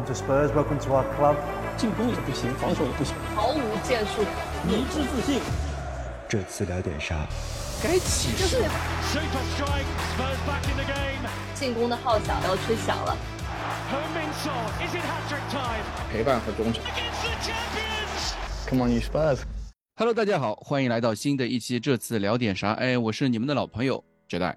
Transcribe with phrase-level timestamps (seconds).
[0.00, 0.50] Welcome to Spurs.
[0.54, 1.36] Welcome to our club.
[1.76, 4.22] 进攻也不行，防守也不行，毫无建树，
[4.66, 5.42] 迷之自信。
[6.26, 7.26] 这次聊点啥？
[7.82, 9.84] 该起就是 Super strike,
[10.16, 11.28] Spurs back in the game.
[11.54, 13.14] 进攻的号角要吹响了。
[13.90, 15.84] Hermin Son, is it hat-trick time?
[16.10, 16.82] 陪伴和忠诚。
[18.70, 21.78] Come on, you Spurs！Hello，大家好，欢迎来到新的一期。
[21.78, 22.72] 这次聊点啥？
[22.72, 24.02] 哎，我是你们的老朋友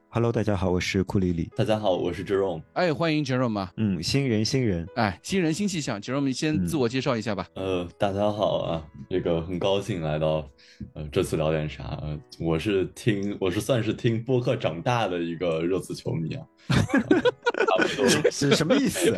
[0.10, 1.50] Hello，大家好，我是库里里。
[1.56, 2.62] 大家好，我是 Jerome。
[2.74, 3.72] 哎，欢迎 Jerome 啊！
[3.78, 7.48] 嗯，新人新人，哎，新人新气象，Jerome 先自我介绍一下吧。
[7.56, 10.48] 呃，大家好啊，这个很高兴来到，
[10.94, 11.98] 呃，这次聊点啥？
[12.04, 16.46] 呃我是听，我是算是听播客长大的一个热刺球迷啊。
[18.30, 19.10] 是什么意思？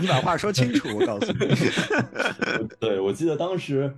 [0.00, 1.38] 你把话说清楚，我告诉你。
[2.80, 3.94] 对，我记得当时，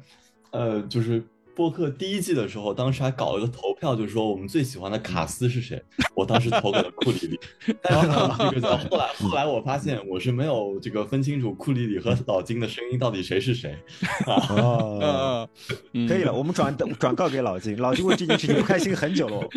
[0.50, 5.82] 呃，就是播客第一季的时候，当时还搞了个投票，就是说我们最喜欢的卡斯是谁。
[6.14, 7.40] 我当时投给了库里里，
[7.82, 13.76] 但是呢，这个后来后来我发现我是没有这个分清楚库里里和老金的声音到底谁是谁。
[14.26, 15.48] 哦，呃，
[15.92, 19.48] 嗯可以了，我们转转告给老金，老金为这件事情不开心很久了。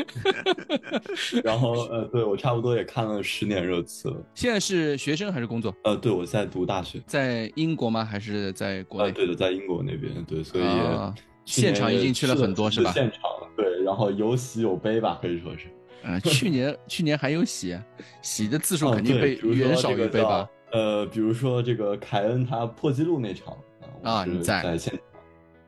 [1.44, 4.18] 然后呃，对我差不多也看了十年热词了。
[4.34, 5.76] 现在是学生还是工作？
[5.84, 7.02] 呃，对我在读大学。
[7.06, 8.04] 在英国吗？
[8.04, 9.12] 还是在国呃，内？
[9.12, 10.64] 对的，在英国那边，对，所以
[11.48, 12.92] 现场已经去了很多是是吧？
[12.92, 13.22] 现场
[13.56, 15.68] 对，然后有喜有悲吧，可以说是。
[16.04, 17.78] 嗯，去年去年还有喜，
[18.22, 20.48] 喜的次数哦肯定被对比如远少这个于悲吧？
[20.72, 20.78] 叫？
[20.78, 23.58] 呃，比如说这个凯恩他破纪录那场
[24.04, 25.02] 啊你在在现场。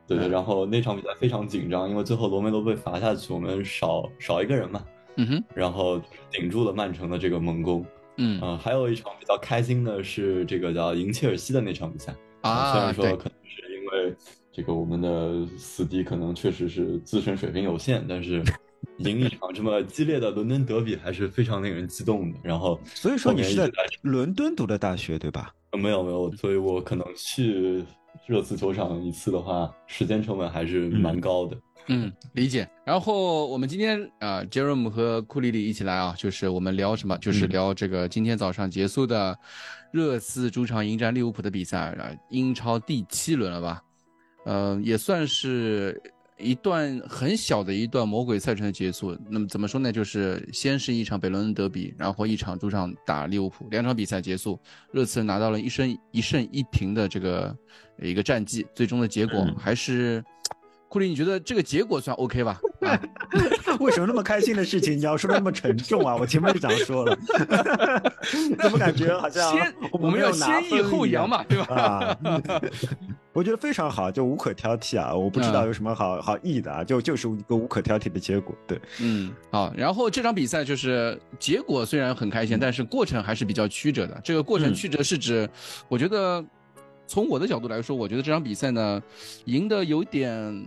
[0.06, 4.84] 对对，嗯然后那场比赛非常紧张，因为最后罗梅罗被罚下去，我们少少一个人嘛，
[5.16, 6.00] 嗯哼，然后
[6.30, 7.84] 顶住了曼城的这个猛攻。
[8.22, 12.72] 嗯嗯、还有一场比较开心的是这个叫赢切尔西的那场比赛啊。
[12.72, 14.14] 虽啊，然说，可能是因为
[14.52, 18.42] 这个我们的死敌可能确实是自身水平有限，但是
[18.98, 22.38] 赢一场这么激烈的伦敦德比还是非常令人激动的。
[22.42, 23.70] 然后所以说你是在
[24.02, 25.54] 伦敦读的大学对吧？
[25.70, 27.84] 呃没有没有，所以我可能去
[28.26, 31.56] 热刺球场一次的话，时间成本还是蛮高的。
[31.86, 32.68] 嗯，理解。
[32.84, 37.16] 然后我们今天啊、e o m e 和库里里一起来啊，就是我们聊什么？
[37.18, 39.36] 就是嗯聊这个今天早上结束的
[39.92, 43.80] 热刺主场迎战利物浦的比赛啊，英超第七轮了吧？
[44.44, 46.00] 呃，也算是
[46.38, 49.16] 一段很小的一段魔鬼赛程的结束。
[49.28, 49.92] 那么怎么说呢？
[49.92, 54.58] 就是先是一场北伦敦德比，然后一场主场打利物浦，两场比赛结束，
[54.92, 57.56] 热刺拿到了一胜一胜一平的这个
[58.00, 60.24] 一个战绩，最终的结果嗯还是。
[60.88, 62.60] 库里，你觉得这个结果算 OK 吧？
[62.80, 63.00] 啊，
[63.80, 66.14] 为什么那么开心的事情 你要说的那么沉重啊？
[66.16, 67.18] 我前面就想说了，
[68.60, 71.74] 怎么感觉好像先我们要先抑后扬嘛，对吧？
[71.74, 72.16] 啊，
[73.32, 75.14] 我觉得非常好，就无可挑剔啊！
[75.14, 78.54] 我不知道嗯有什么好好议的啊，就就是一个无可挑剔的结果。
[78.66, 79.72] 对，嗯，好。
[79.76, 84.20] 然后这场比赛就是结果虽然很开心，但是过程还是比较曲折的。
[84.22, 85.48] 这个过程嗯曲折是指，
[85.88, 86.44] 我觉得
[87.06, 89.02] 从我的角度来说，我觉得这场比赛呢，
[89.46, 90.66] 赢得有点。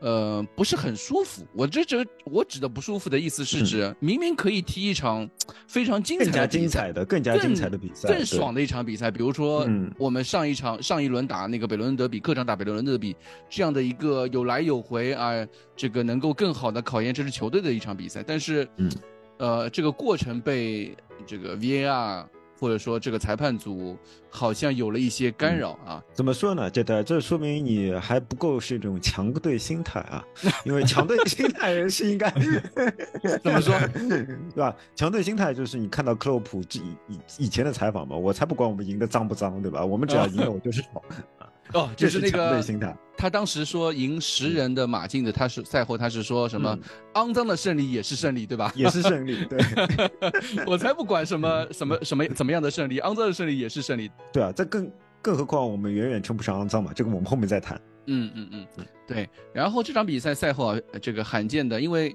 [0.00, 1.46] 呃，不是很舒服。
[1.54, 5.28] 我这这我指的不舒服的意思是指，明明可以踢一场
[5.66, 9.10] 非常精彩更加精彩的、更加精彩的比赛，对更爽的一场比赛。
[9.10, 13.14] 比如说嗯，我们上一场上一轮打那个北伦敦德比，客场打北伦敦德比，
[13.48, 15.46] 这样的一个有来有回啊，
[15.76, 18.24] 这个能够更好的考验这支球队的一场比赛。
[18.26, 18.90] 但是，嗯，
[19.38, 20.96] 呃，这个过程被
[21.26, 22.24] 这个 VAR
[22.60, 23.96] 或者说这个裁判组
[24.28, 26.04] 好像有了一些干扰啊。
[26.12, 26.70] 怎么说呢？
[26.70, 30.22] 这的这说明你还不够是一种强队心态啊，
[30.64, 32.30] 因为强队心态是应该
[33.42, 33.74] 怎么说？
[34.08, 34.26] 对
[34.56, 34.76] 吧？
[34.94, 39.82] 强队心态就是你看到克洛普以以以前的采访嘛，我才不管我们赢的脏不脏，对吧？
[39.82, 41.02] 我们只要赢了我就是爽，
[41.74, 42.96] 哦，就是那个心态。
[43.16, 46.82] 他当时说赢十人的马竞的，他是赛后他是说什么嗯
[47.14, 48.72] 肮脏的胜利也是胜利，对吧？
[48.74, 49.58] 也是胜利，对
[50.66, 54.10] 我才不管什么什么什么怎么样的胜利，肮脏的胜利也是胜利。
[54.32, 57.78] 对啊，这更更何况我们远远称不上肮脏嘛，这个我们后面再谈。
[58.12, 59.28] 嗯嗯嗯，对。
[59.52, 62.14] 然后这场比赛赛后啊，呃这个罕见的，因为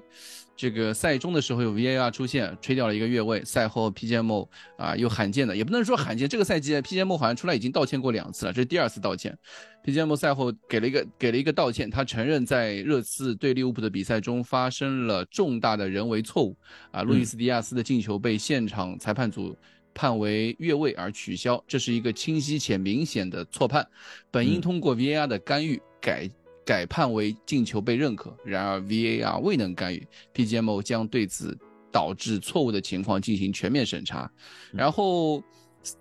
[0.54, 3.42] 这个赛中的时候有 VAR 出现，吹掉了一个越位。
[3.44, 4.46] 赛后 PGM
[4.76, 9.36] 啊又罕见的，也不能说罕见，这个赛季 PGM 好像出来已经道歉过两次了，这是第二次道歉。
[9.84, 16.56] PGM 赛后给了一个给了一个道歉，他承认在热刺对利物浦的比赛中发生了重大的人为错误
[16.90, 19.56] 啊，路易斯迪亚斯的进球被现场裁判组。
[19.96, 23.84] 判为越位而取消，这是一个清晰且明显的错判，
[24.30, 26.30] 本应嗯通过 VAR 的干预改
[26.64, 28.36] 改判为进球被认可。
[28.44, 31.56] 然而 VAR 未能干预，PGMO 将对此
[31.90, 34.30] 导致错误的情况进行全面审查。
[34.70, 35.42] 然后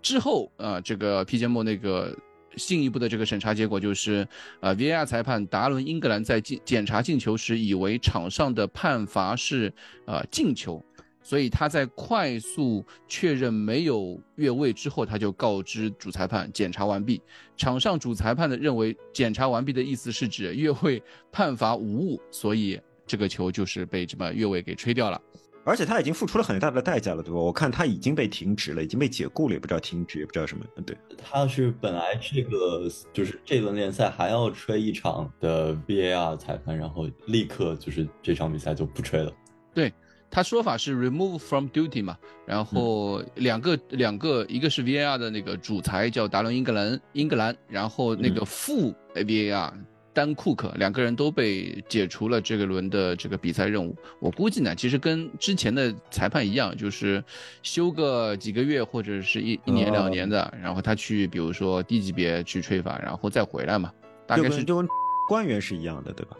[0.01, 2.13] 之后啊、呃这个 PGMO 那个。
[2.57, 4.25] 进一步的这个审查结果就是，
[4.61, 9.73] 呃，VAR 裁判达伦英格兰在进检查进球时，以为场上的判罚是
[10.05, 10.81] 呃进球，
[11.25, 17.19] 所以他在快速确认没有越位之后，他就告知主裁判检查完毕。
[17.57, 21.01] 场上主裁判的认为检查完毕的意思是指越位
[21.31, 25.19] 判罚无误，所以这个球就是被这么越位给吹掉了。
[25.63, 27.39] 而且他已经付出了很大的代价了，对吧？
[27.39, 30.63] 我看他已经被停职了，已经被解雇了，也不知道停职，也不知道什么。
[30.75, 39.33] 嗯，对，他是本来这个就是这轮联赛还要吹一场的 VAR 裁判，然后立刻就是这场比赛就不吹了。
[39.73, 39.91] 对
[40.29, 49.71] 他说法是 remove from duty 嘛，然后两个两个，一个是 VAR 的那个主裁叫达伦英格兰英格兰，然后那个副 VAR。
[50.15, 53.93] 丹库克两个人都被解除了这个轮的这个比赛任务。
[54.21, 57.21] 我估计呢，其实跟之前的裁判一样，就是
[57.63, 63.91] 休个几个月或者是一一年两年的，然后他去比如说低级别去吹罚，然后再回来嘛。
[64.25, 64.87] 大概是就跟
[65.27, 66.37] 官员是一样的，对吧？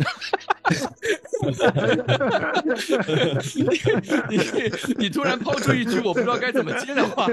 [4.30, 4.40] 你
[4.98, 7.28] 你突然抛出一句我不知道该怎么接的话，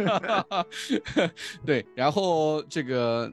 [1.65, 3.31] 对，然后这个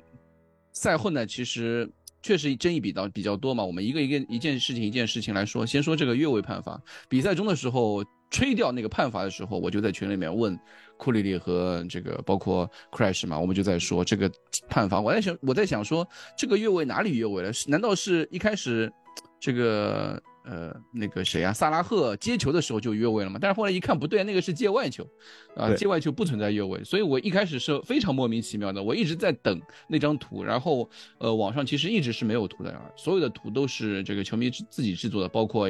[0.71, 1.89] 赛后呢，其实。
[2.21, 5.65] 确实争议比较比较多嘛，我们一个一个一件事情一件事情来说。
[5.65, 6.77] 先说这个越位判罚，
[7.07, 10.59] 比赛中的时候吹掉那个判罚的时候，我就在群里面问
[10.97, 14.29] 库里里和这个包括 Crash 嘛，我们就在说这个
[14.67, 14.99] 判罚。
[14.99, 16.05] 我在想我在想说
[16.37, 17.53] 这个越位哪里越位了？
[17.67, 18.91] 难道是一开始
[19.39, 20.21] 这个？
[20.49, 23.37] 呃，那个谁啊，萨拉赫接球的时候就越位了嘛？
[23.39, 25.07] 但是后来一看不对，那个是界外球，
[25.55, 35.69] 啊，界外球不存在越位，所以我一开始是非常莫名其妙的，我一直在等那张图，然后呃，网上其实一直是没有图的，所有的图都是这个球迷自己制作的，包括。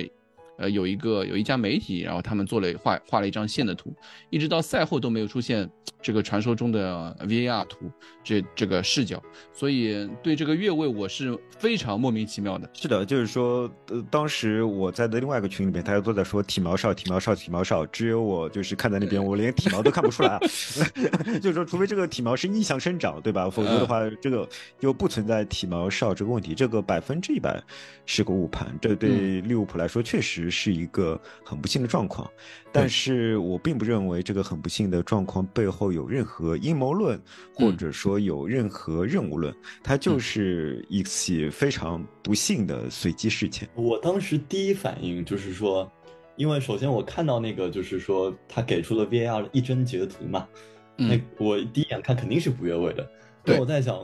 [0.60, 3.94] 呃，有一个有一家媒体，然后他们做了画画了一张线的图，
[4.30, 5.68] 一直到赛后都没有出现
[6.02, 7.90] 这个传说中的 VAR 图
[8.24, 9.24] 这这个视角，
[9.54, 12.70] 所以对这个越位我是非常莫名其妙的。
[12.74, 20.40] 是的，就是说，呃，当时我在的另外一个群里面，大家都在说体毛少、体毛少、体毛少，只有我就是看在那边，我连体毛都看不出来啊。
[21.42, 23.50] 就是说，除非这个体毛是逆向生长，对吧？
[23.50, 24.48] 否则的话，这个
[24.78, 26.54] 就不存在体毛少这个问题。
[26.54, 27.64] 这个百分之一百
[28.06, 30.49] 是个误判，这对利物浦来说确实。
[30.50, 32.30] 是一个很不幸的状况，
[32.72, 37.22] 但是我并不认为这个很不幸的状况背后有任何阴谋论，
[37.54, 39.54] 或者说有任何任务论，
[39.84, 43.70] 它就是一起非常不幸的随机事件。
[43.76, 45.92] 我当时第一反应就是说，
[46.36, 50.48] 因为首先我看到那个就是说他给出了 VAR 的一帧截图嘛，
[50.96, 53.10] 那我第一眼看肯定是不越位的，
[53.46, 53.98] 那我在想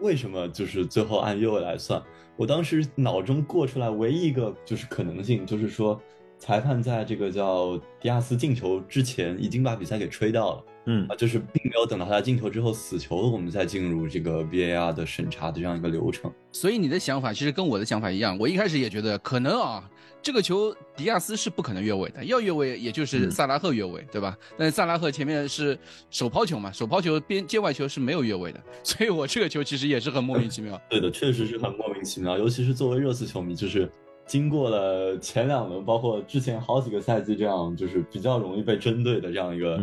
[0.00, 2.02] 为什么就是最后按越位来算。
[2.36, 6.00] 我当时脑中过出来唯一一个就是可能性，就是说，
[6.38, 16.30] 裁判在这个叫迪亚斯进球之前已经把比赛给吹掉了，嗯啊，就是并没有等到他进球之后死球，我们再进入这个 VAR 的审查的这样一个流程。
[16.52, 19.90] 所以你的想法其实跟我的想法一样，我一开始也觉得可能啊。
[20.26, 24.36] 这个球迪亚斯是不可能越位的，要越位也就是萨拉赫越位，对吧？
[24.58, 25.78] 但是萨拉赫前面是
[26.10, 30.76] 手抛球嘛，手抛球边界外球是没有越位的， 所以我这个球其实也是很莫名其妙。
[30.90, 33.88] 对的，确实是很莫名其妙，尤其是作为热刺球迷，就是
[34.26, 39.80] 经过了前两轮，包括之前好几个赛季这样，就是比较容易被针对的这样一个，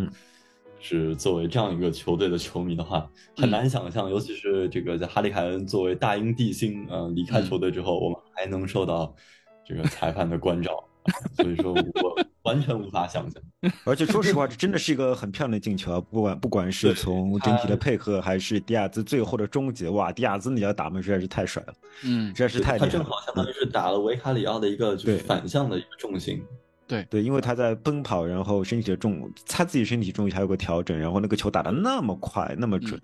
[0.77, 9.15] 是作为这样一个球队的球迷的话，很难想象，尤其是这个在哈利凯恩作为大英帝星，嗯，离开球队之后，我们还能受到。
[9.65, 10.83] 这个裁判的关照，
[11.35, 13.41] 所以说我完全无法想象。
[13.85, 16.01] 而且说实话，这真的是一个很漂亮的进球啊！
[16.11, 22.85] 不管不管是从整体的配合，还是迪亚兹最后的终结，哇，迪亚兹那脚打门实在是太帅了，嗯，实在是太厉害。
[22.85, 26.43] 他正好相当于是打了维卡里奥的一个就是反向的一个重心。
[26.85, 32.99] 对对，因为他在奔跑，然后身体的重，他自己身体重还有个调整，然后那个球打的那么快，那么准。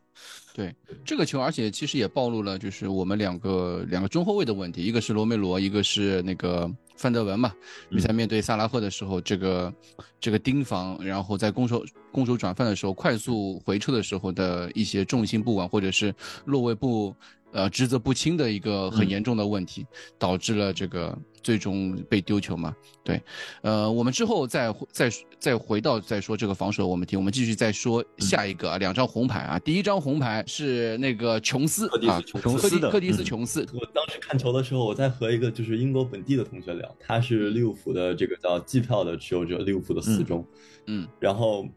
[0.59, 0.75] 对
[1.05, 7.53] 这个球，而且其实也暴露了，就是我们两个两个中后卫的问题，一个是罗梅罗，一个是那个范德文嘛。
[7.89, 9.73] 比赛面对萨拉赫的时候，这个
[10.19, 16.13] 这个盯防，然后在攻守攻守转换的时候，快速回撤的时候的一些重心不稳，或者是
[16.43, 17.15] 落位不。
[17.51, 19.85] 呃，职责不清的一个很严重的问题，
[20.17, 22.75] 导致了这个最终被丢球嘛？
[23.03, 23.21] 对，
[23.61, 33.65] 呃，我们之后再再再回到再说这个防守问题，我们继续再说下一个啊，两张红牌啊，第一张红牌是那个琼斯啊，琼斯的科迪斯琼斯。
[33.73, 40.45] 我当时看球的时候，我在和一个就是英国本地的同学聊，他是利物浦的这个叫季票的持有者，利物浦的死忠，
[40.85, 41.67] 嗯，然后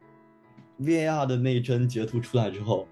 [0.80, 2.86] VAR 的那一帧截图出来之后。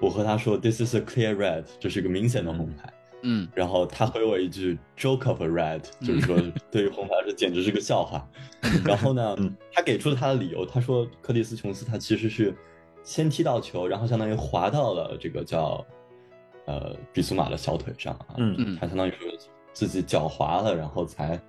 [0.00, 2.92] 我和他说，This is a clear red，这是一个明显的红牌。
[3.26, 6.36] 嗯，然后他回我一句，Joke of a red，就是说
[6.70, 8.28] 对于红牌这简直是个笑话。
[8.84, 9.34] 然后呢，
[9.72, 12.54] 他给出了他的理由，他说克里斯琼斯他其实是
[13.02, 15.82] 先踢到球，然后相当于滑到了这个叫
[16.66, 19.30] 呃比苏马的小腿上啊，嗯，他相当于说
[19.72, 21.40] 自己脚滑了，然后才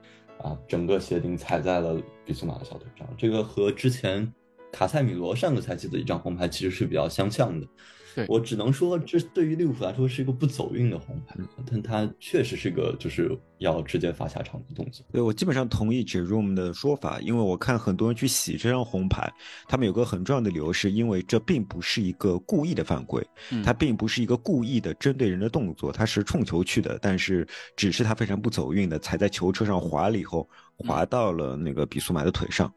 [0.41, 3.05] 啊，整个鞋钉踩在了比苏马的小腿上。
[3.17, 4.33] 这个和之前
[4.71, 7.67] 卡塞米罗上个赛季的一张红牌其实是比较相像的。
[8.15, 11.35] 对我只能说，这对于利物浦来说是一个不走运的红牌，
[11.69, 15.05] 但他确实是个就是要直接罚下场的动作。
[15.11, 19.29] 对我基本上同意 Jerome 的说法，因为我看很多人去洗这张红牌，
[19.67, 27.45] 他们有个很重要的理由，是因为这并不是一个故意的犯规，嗯它并不是一个故意的针对人的动作，它是冲球去的，但是
[27.75, 32.71] 只是他非常不走运的踩在球车上滑了以后，滑到了那个比苏马的腿上。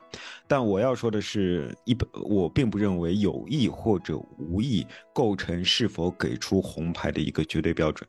[0.47, 8.09] 但我要说的是，一本我并不认为有意或者无意构成是否给出红牌的一个绝对标准。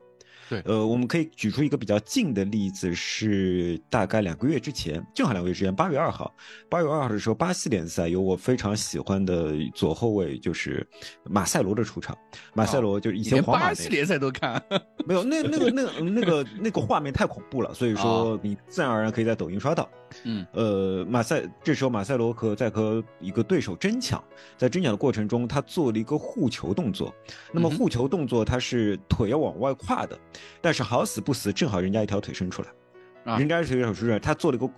[0.50, 6.34] 对呃，我们可以举出一个比较近的例子，是大概两个月之前，正好两个月之前，八月二号，
[6.68, 10.86] 八月二号的时候，巴西联赛有我非常喜欢的左后卫，就是
[11.24, 12.18] 马塞罗的出场。
[12.56, 14.62] 马塞罗就是以前皇马那巴西联赛都看，
[15.06, 19.88] 没有，那那个那个那个那个画面太恐怖了，所以说你自然而然可以在抖音刷到。
[20.24, 24.24] 嗯，呃，马赛这时候马塞罗和在和一个对手争抢，
[24.58, 27.14] 在争抢的过程中，他做了一个护球动作。
[27.52, 30.18] 那么护球动作他是腿要往外跨的，
[30.62, 34.70] 但是好死不死，正好人家一条腿伸出来，啊人家一条腿伸出来，他做了一个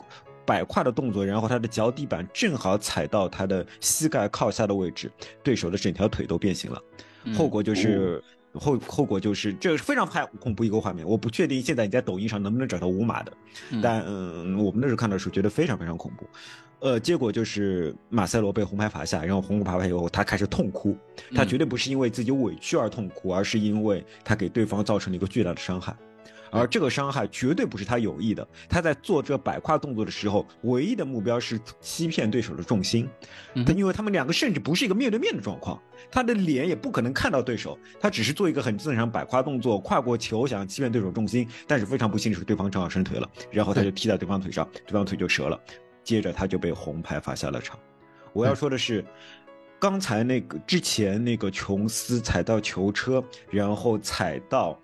[0.46, 5.12] 摆胯的动作，然后他的脚底板正好踩到他的膝盖靠下的位置，
[5.44, 6.82] 对手的整条腿都变形了。
[7.24, 8.24] 嗯后果就是。
[8.54, 11.08] 后后果就是，这是非常拍恐怖一个画面。
[11.08, 13.34] 我不确定现在你在抖音上能不能找到无码的，
[13.72, 16.26] 嗯但嗯，我们那时候看到的时候觉得非常非常恐怖。
[16.80, 20.98] 呃，结果就是马塞罗被红牌罚下，然后红牌罚下以后，他开始痛哭。
[21.36, 25.96] 他嗯绝对不是因为自己委屈而痛哭，而是因为他给对方造成了一个巨大的伤害。
[26.52, 33.10] 而这个伤害绝对不是他有意的，他在做这摆胯动作的时候，唯一的目标是欺骗对手的重心。
[33.54, 35.82] 嗯他因为他们两个甚至不是一个面对面的状况，
[36.12, 45.60] 他的脸也不可能看到对手，他只是做一个很正常摆胯动作，跨过球想欺骗对手重心，但是非常不幸的是对方正好伸腿了，然后他就踢在对方腿上，对方腿就折了，
[46.04, 47.80] 接着他就被红牌罚下了场。
[48.34, 49.06] 我要说的是。
[49.80, 54.80] 刚才那个之前那个琼斯踩到球车，然后踩到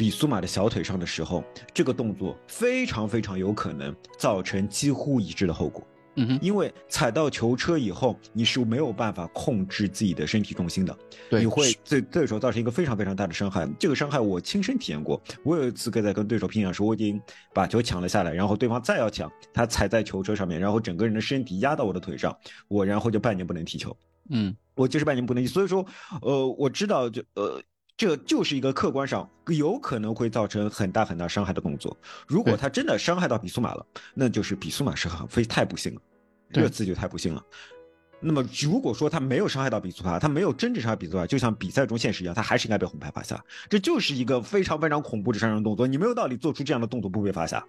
[0.00, 5.86] 比苏马的小腿上的时候，这个动作非常非常有可能造成几乎一致的后果。
[6.16, 13.68] 嗯哼，因为踩到球车以后，你是没有办法控制自己的身体重心的，对你会对对手造成一个非常非常大的伤害。
[13.78, 15.20] 这个伤害我亲身体验过。
[15.44, 17.20] 我有一次跟在跟对手拼抢时，我已经
[17.52, 22.34] 把球抢了下来，然后对方再要抢，他踩在球车上面，然后整个人的身体压到我的腿上，
[22.68, 23.94] 我然后就半年不能踢球。
[24.30, 25.84] 嗯我就是半年不能踢，所以说，
[26.22, 27.62] 呃，我知道就呃。
[28.00, 31.94] 这就是一个客观上有可能会造成很大很大伤害的动作。
[32.26, 36.00] 如果他真的伤害到比苏马了，那就是比苏马是很非太不幸了，
[36.50, 37.44] 对热刺就太不幸了。
[38.22, 43.42] 那么如果说他没有伤害到比苏马，他没有真正伤害比苏马，就像比赛中现实一样，他还是应该被红牌罚下。
[43.68, 47.64] 这就是一个非常非常恐怖的杀人动作，你没有道理做出这样的动作不被罚下。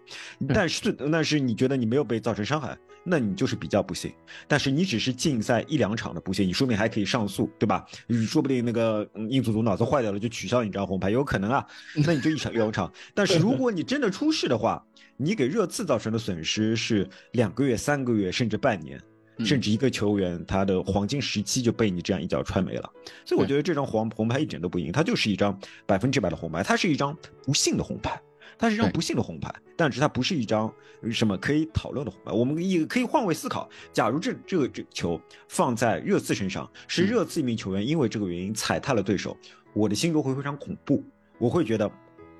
[0.49, 4.11] 但是但是你觉得你没有被造成伤害，那你就是比较不幸。
[4.47, 7.85] 但是你只是禁赛一两场的不幸，你说明还可以上诉，对吧？
[8.07, 11.65] 你说不定那个嗯英足总脑子坏掉了，就取消你这张红牌，有可能啊。
[11.95, 12.91] 那你就一场一两场。
[13.15, 14.83] 但是如果你真的出事的话，
[15.15, 19.01] 你给热刺造成的损失是两个月、三个月，甚至半年。
[19.37, 19.45] 嗯。
[19.45, 22.89] 甚至一个球员他的黄金时期就被你这样一脚踹没了，
[23.25, 28.21] 所以我觉得这张黄红牌一点都不赢，它就是一张百分之百的红牌，它是一张不幸的红牌，
[28.57, 30.71] 它是一张不幸的红牌，但是它不是一张
[31.11, 32.31] 什么可以讨论的红牌。
[32.31, 39.35] 我们也可以换位思考，假如这这个这球放在热刺身上，是嗯热刺一名球员因为这个原因踩踏了对手，
[39.73, 41.03] 我的心中会非常恐怖，
[41.39, 41.89] 我会觉得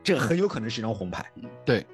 [0.03, 1.25] 这很有可能是一张红牌。
[1.65, 1.85] 对，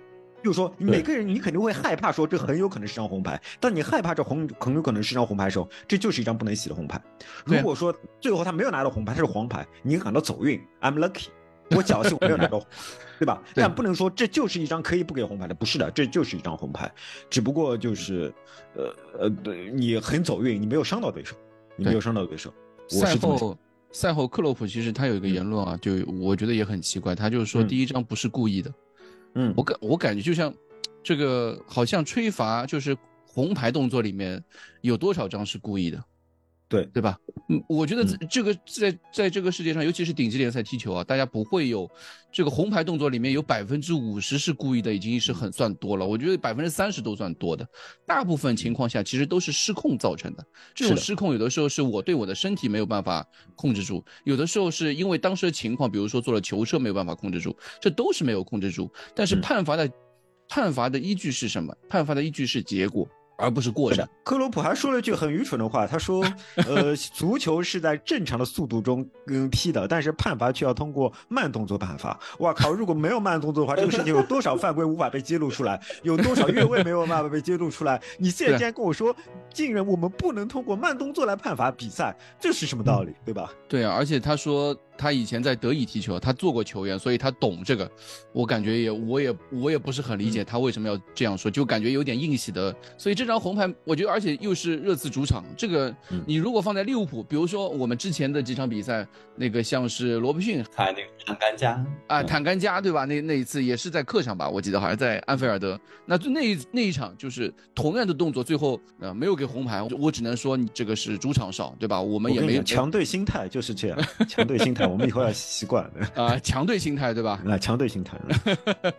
[0.44, 3.41] 就是说，每个人你肯定会害怕，说这很有可能是张红牌。
[3.60, 7.01] 当你害怕这红很有可能是张红牌的时候，这就是一张不能洗的红牌。
[7.46, 11.27] 如果说最后他没有拿到红牌，他是黄牌，你感到走运，I'm lucky，
[11.72, 12.62] 我侥幸我没有拿到，
[13.20, 13.41] 对吧？
[13.56, 16.91] 但不能说这就是一张可以不给红牌的，不是的，这就是一张红牌，
[17.29, 18.34] 只不过就是，
[18.75, 21.36] 呃呃，对你很走运，你没有伤到对手，
[21.75, 22.53] 你没有伤到对手。
[22.91, 23.58] 我赛后
[23.91, 28.72] 赛后克洛普其实他有一个言论啊，就我觉得也很奇怪，他就是说嗯第一张不是故意的，
[29.36, 29.53] 嗯。
[29.55, 30.53] 我感我感觉就像
[31.03, 34.43] 这个好像吹罚就是红牌动作里面
[34.81, 36.03] 有多少张是故意的，
[36.69, 37.17] 对对吧？
[37.47, 41.89] 嗯，我觉得嗯这这个在在这个世界上，尤其是顶级联赛踢球啊，大家不会有
[42.29, 46.05] 这个红牌动作里面有百分之五十是故意的，已经是很算多了。
[46.05, 47.65] 我觉得百分之三十都算多的，
[48.05, 50.45] 大部分情况下其实都是失控造成的。
[50.75, 58.91] 这种失控有的时候是我对我的身体没有办法控制住，有的时候是因为当时的情况，比如说做了球车没有办法控制住，这都是没有控制住。
[59.15, 59.89] 但是嗯判罚的
[60.50, 61.74] 判罚的依据是什么？
[61.88, 63.07] 判罚的依据是结果。
[63.38, 64.06] 而不是过程。
[64.24, 66.25] 克洛普还说了一句很愚蠢的话，他说
[66.67, 72.72] ：“呃，足球是在正常的速度中嗯踢的，但是判罚却要通过慢动作判罚。”哇靠！
[72.72, 75.79] 如果没有慢动作的话，这个事情有多少犯规无法被揭露出来？
[76.03, 78.01] 有多少越位没有办法被揭露出来？
[78.17, 79.15] 你现在竟然跟我说，
[79.53, 83.13] 竟然我们不能通过慢动作来判罚比赛，这是什么道理？
[83.24, 83.51] 对吧？
[83.67, 87.89] 对啊，而且他说他以前在德乙踢球，他做过球员，所以他懂这个。
[88.34, 92.75] 我感觉也，我也，我也不是很理解他为什么要这样说，就感觉有点硬洗的。
[92.98, 95.94] 所以这张红牌，我觉得，而且又是热刺主场，这个
[96.25, 103.06] 你如果放在利物浦，比如说我们之前的几场比赛，那个像是罗伯逊，还那个坦甘加啊，坦甘加对吧？
[103.06, 105.80] 那那一次也是在客场吧，我记得好像在安菲尔德。
[106.06, 112.01] 那那一那一场就是同样的动作，最后呃没有给红牌，我只能说你这个是主场少，对吧？
[112.01, 117.41] 我们也没有强队心态就是这样，强队心态，我们以后要习惯 啊，强队心态对吧？
[117.48, 118.17] 啊，强队心态。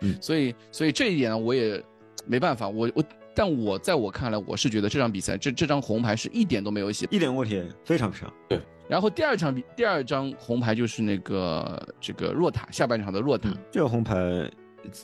[0.01, 1.83] 嗯 所以，所以这一点呢，我也
[2.25, 2.67] 没办法。
[2.69, 3.03] 我我，
[3.35, 8.31] 但我在我看来，我是觉得这场比赛这这张红牌是一点都没有写，一点问题非常少。
[8.47, 8.59] 对。
[8.87, 14.15] 然后第二场比第二张红牌就是那个这个若塔下半场的若塔，这个红牌。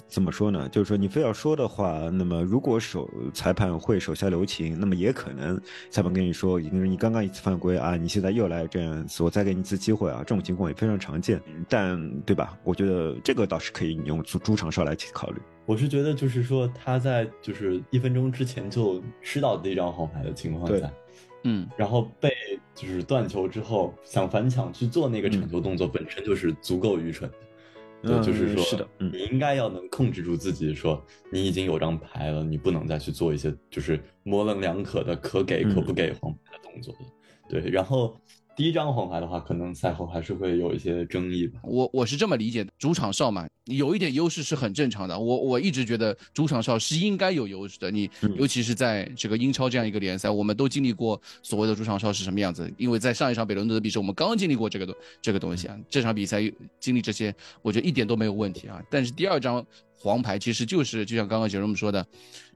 [0.08, 0.68] 怎么说呢？
[0.70, 11.42] 就是说，你非要说的话，那么如果手裁判会手下留情，那么也可能裁判跟你说，你你刚刚一次犯规啊，你现在又来这样子，我再给你一次机会啊，这种情况也非常常见。
[11.70, 12.58] 但对吧？
[12.64, 15.42] 我觉得这个倒是可以你用主主场哨来考虑。
[15.66, 20.92] 我是觉得，就是说他在就是一分钟之前就吃到第一张黄牌的情况下，
[21.44, 22.32] 嗯，然后被
[22.74, 27.38] 就是断球之后想反抢去做那个铲球动作，本身就是足够愚蠢的。
[28.02, 37.00] 对，就是说，是的，你应该要能控制住自己，说你已经有张牌了，你不能再去做一些就是模棱两可的可给可不给黄牌的动作了。
[37.50, 38.20] 对，然后。
[38.56, 41.60] 第一张黄牌的话，可能赛后还是会有一些争议吧。
[41.64, 45.20] 我我是这么理解的，主场哨嘛，有一点优势是很正常的。
[45.20, 47.92] 我我一直觉得主场哨是应该有优势的。
[47.92, 52.72] 你尤其是在这个英超这样一个联赛，我们都经历过所谓的主场哨是什么样子。
[52.78, 55.78] 因为在上一场北伦敦的比赛，我们刚刚经历过这个东这个东西啊。
[55.90, 56.42] 这场比赛
[56.80, 58.82] 经历这些，我觉得一点都没有问题啊。
[58.90, 59.66] 但是第二张
[59.98, 62.06] 黄牌其实就是就像刚刚杰伦说的。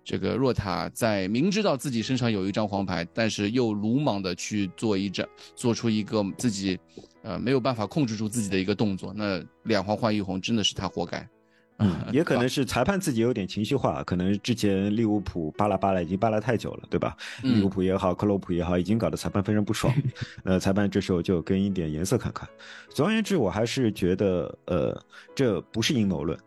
[0.04, 6.80] 这个若塔在明知道自己身上有一张黄牌，但是又鲁莽的去做一张，做出一个自己，
[7.22, 11.28] 呃，没有办法控制住自己的一个动作，那两黄换一红，真的是他活该。
[11.82, 17.16] 嗯， 也可能是裁判自己有点情绪化，可能之前利物浦巴拉巴拉已经巴拉太久了，对吧？
[17.42, 19.94] 利物浦也好，克洛普也好，已经搞得裁判非常不爽。
[20.44, 22.50] 呃，裁判这时候就跟一点颜色看看。
[22.90, 25.02] 总而言之，我还是觉得，呃，
[25.34, 26.38] 这不是阴谋论，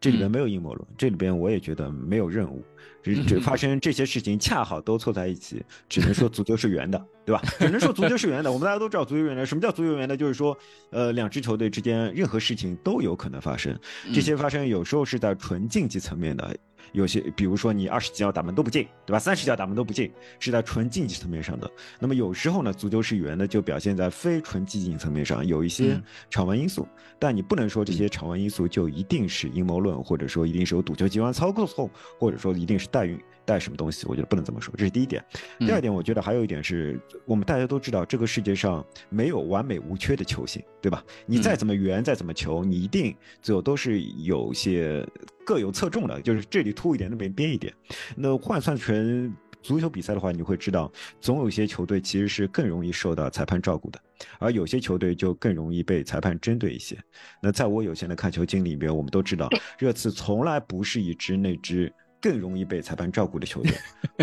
[0.00, 2.60] 这里边没有阴谋论，这里边我也觉得没有任务。
[3.02, 7.42] 只只发生这些事情，恰好都凑在一起，只能说足球是圆的，对吧？
[7.58, 8.50] 只能说足球是圆的。
[8.50, 9.44] 我们大家都知道足球圆的。
[9.46, 10.16] 什么叫足球圆的？
[10.16, 10.56] 就是说，
[10.90, 13.78] 呃，两支球队之间任何事情都有可能发生。
[14.12, 16.56] 这些发生有时候是在纯竞技层面的。
[16.92, 19.18] 有些，比如说你二十几脚打门都不进，对吧？
[19.18, 20.10] 三十脚打门都不进，
[20.40, 21.70] 是在纯竞技层面上的。
[22.00, 26.88] 那么有时候呢，足球是圆的，就表现在非纯竞技层面上，有一些场外因素。
[27.16, 34.06] 但你不能说这些场外因素就一定是阴谋论，或者说一定是有赌球集团操控，或者说一定是代孕带什么东西。
[34.06, 35.24] 我觉得不能这么说，这是第一点。
[35.58, 41.04] 第二点，我觉得还有一点是我们大家都知道，这个世界上没有完美无缺的球星，对吧？
[41.26, 45.06] 你再怎么圆，再怎么球，你一定最后都是有些。
[45.42, 47.74] 各有侧重的，就是这里凸一点，那边边一点。
[48.14, 53.98] 那换算成足球比赛的话，你会知道，总有一些球队其实是更容易受到裁判照顾的，
[54.38, 56.96] 而有些球队就更容易被裁判针对一些。
[57.42, 61.92] 那在我有限的看球经历里边，我们都知道，热刺从来不是一支那支。
[62.20, 63.72] 更容易被裁判照顾的球队，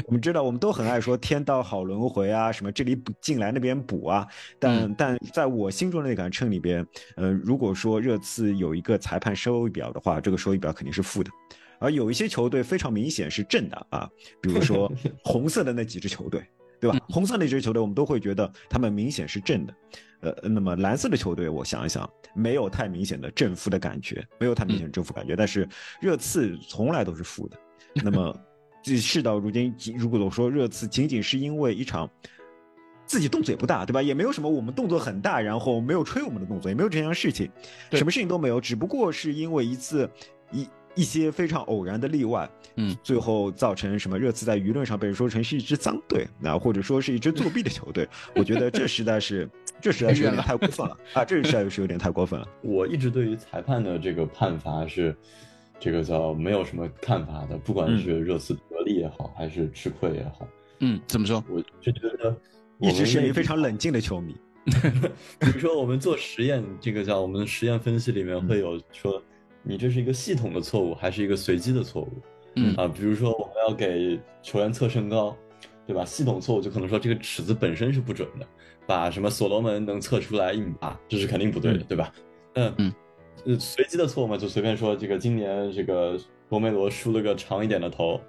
[0.05, 4.27] 我们知道，我们都很爱说天道好轮回啊，什么这里补进来那边补啊，
[4.59, 11.31] 但但在我心中的那杆秤里边，呃，如果说热刺有一个裁判收益表的话，这个收益表肯定是负的，
[11.79, 14.09] 而有一些球队非常明显是正的啊，
[14.41, 14.91] 比如说
[15.25, 16.45] 红色的那几支球队，
[16.79, 16.99] 对吧？
[17.09, 19.73] 红色那支球队我们都会觉得他们明显是正的，
[20.21, 25.67] 呃，那么蓝色的球队，我想一想，没有太明显的正负的感觉，没有太明显的正负感觉，但是
[25.99, 27.57] 热刺从来都是负的。
[28.03, 28.35] 那么，
[28.83, 32.09] 事到如今，如果我说热刺仅仅是因为一场
[33.05, 34.01] 自己动作也不大，对吧？
[34.01, 37.49] 也没有什么我们动作很大，然后没有吹我们的动作，也没有这样事情，
[37.91, 40.09] 什么事情都没有，只不过是因为一次
[40.51, 49.49] 一一些非常偶然的例外，嗯，最后造成什么热刺在舆论上被说成是一支脏队，那或者说是一支作弊的球队， 我觉得这实在是，
[49.81, 51.23] 这实在是有点太过分了 啊！
[51.25, 52.47] 这实在是有点太过分了。
[52.61, 55.15] 我一直对于裁判的这个判罚是。
[55.79, 60.47] 这个叫没有什么看法的，不管是热刺得利也好，还是吃亏也好，
[60.79, 61.43] 嗯，怎么说？
[61.49, 62.35] 我就觉得
[62.79, 64.35] 一直是一个非常冷静的球迷。
[65.39, 69.21] 比如说我们做实验，这个叫我们实验分析里面会有说，
[69.63, 72.09] 你这是一个系统的错误，还是一个随机的错误？
[72.55, 75.33] 嗯啊，比如说我们要给球员测身高，
[75.85, 76.03] 对吧？
[76.03, 78.45] 系统错误就可能说这个尺子本身是不准的，
[78.85, 82.11] 把什么所罗门能测出来一米八，这是肯定不对的，对吧？
[82.55, 82.93] 嗯嗯，
[83.45, 86.19] 呃，随机的错误嘛，就随便说这个今年这个
[86.49, 88.19] 罗梅罗梳了个长一点的头。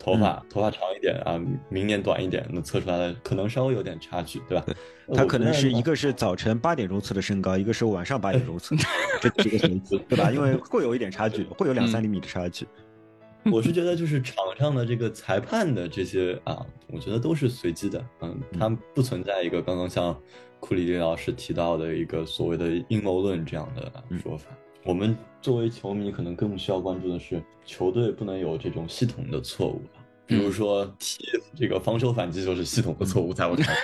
[0.00, 4.64] 头发头发长一点啊，明年短一点，那测出来的可能稍微有点差距，对吧？
[5.12, 8.76] 他可能是一个是早晨八点钟测的身高，一个是晚上八点钟测，
[9.20, 10.30] 这这个随机，对吧？
[10.30, 12.64] 因为会有一点差距，会有两三厘米的差距。
[13.50, 20.16] 我是觉得就是场上的这个裁判的这些啊，我觉得都是随机的，嗯，他不存在一个刚刚像
[20.60, 23.90] 库里老师提到的一个所谓的阴谋论这样的
[24.22, 24.46] 说法。
[24.84, 29.82] 我们作为球迷，可能更需要关注的是球队不能有这种系统的错误
[30.26, 31.18] 比如说踢
[31.56, 33.80] 这个防守反击就是系统的错误，在我看来。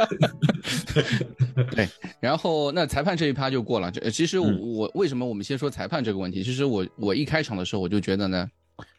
[1.72, 1.88] 对，
[2.20, 3.90] 然后那裁判这一趴就过了。
[3.90, 6.42] 这其实我为什么我们先说裁判这个问题？
[6.42, 8.46] 其实我我一开场的时候我就觉得呢，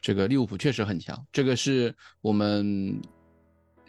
[0.02, 1.16] 这个利物浦确实很强。
[1.32, 3.00] 这个是我们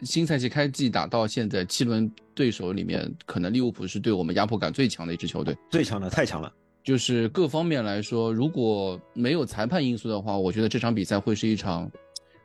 [0.01, 5.55] 新赛季开季打到现在七轮对手里面，可能利物浦是对我们压迫感最强的一支球队。
[5.69, 6.51] 最强的，太强了。
[6.83, 11.89] 就是各方面来说，如果没有裁判因素的话，我觉得这场比赛会是一场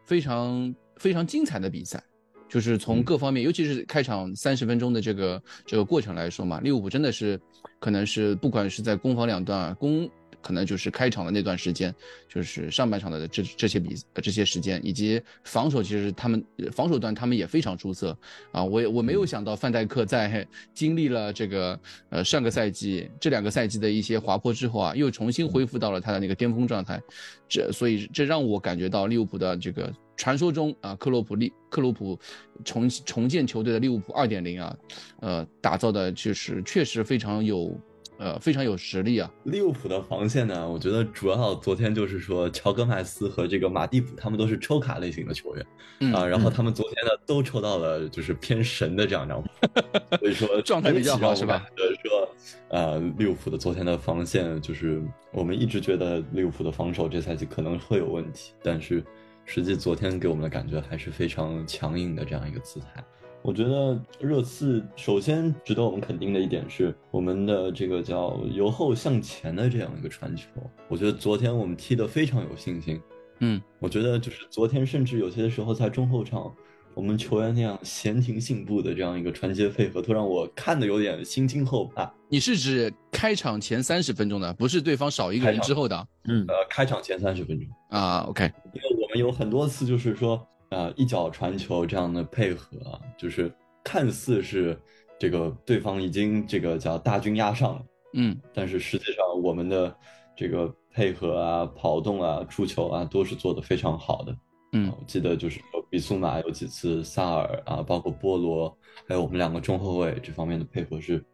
[0.05, 2.03] 非常非常精彩的比赛。
[2.49, 7.41] 就是从各方面，尤其是开场三十分钟的这个这个过程来说嘛，利物浦真的是
[7.79, 10.09] 可能是不管是在攻防两端啊，攻。
[10.41, 11.95] 可能就是开场的那段时间，
[12.29, 18.17] 就是上半场的这这些比这些时间，以及防守，其实他们防守端他们也非常出色
[18.53, 18.63] 啊！
[18.63, 21.79] 我我没有想到范戴克在 经历了这个
[22.11, 27.01] 呃上个赛季这两个赛季的一些滑坡之后啊，又重新恢复到了他的那个巅峰状态，
[27.49, 32.19] 这所以这让我感觉到利物浦的这个传说中啊克洛普利克洛普
[32.65, 34.77] 重重建球队的利物浦二点零啊，
[35.21, 37.77] 呃打造的就是确实非常有。
[38.19, 39.31] 呃，非常有实力啊！
[39.45, 51.65] 利物浦的防线呢，我觉得主要昨天就是说，乔戈麦斯和这个马蒂普他们都是抽卡类型的球员啊，然后他们昨天呢都抽到了就是偏神的这样张牌， 所以说 状态比较好是吧？
[52.03, 52.29] 说
[52.71, 55.01] 呃，利物浦的昨天的防线就是
[55.33, 59.03] 我们一直觉得利物浦的防守这赛季可能会有问题，但是
[59.45, 63.05] 实际昨天给我们的感觉还是非常强硬的这样一个姿态。
[63.41, 70.45] 我觉得热刺首先值得我们肯定的一点是我们的这个叫由后向前的这样一个传球。
[70.89, 73.01] 我觉得昨天我们踢得非常有信心。
[73.39, 76.53] 嗯，我觉得就是昨天甚至有些时候在中后场，
[76.93, 82.13] 我们球员那样闲庭信步的这样一个传接配合，都让我看的有点心惊后怕。
[82.29, 86.09] 你是指开场前三十分钟的，不是对方少一个人之后的？
[86.25, 88.27] 嗯，呃，开场前三十分钟啊。
[88.29, 90.45] OK，因为我们有很多次就是说。
[90.71, 92.79] 啊，一脚传球这样的配合，
[93.17, 93.51] 就是
[93.83, 94.79] 看似是
[95.19, 99.97] 这个对方已经这个叫大军压上了，嗯，但是实际上我们的
[100.37, 104.37] 这个配合啊、跑动啊、出球啊都是做得非常好的，
[104.73, 108.77] 嗯，我记得就是说比苏马有几次萨尔啊，包括波罗，
[109.07, 111.25] 还有我们两个中后卫这方面的配合是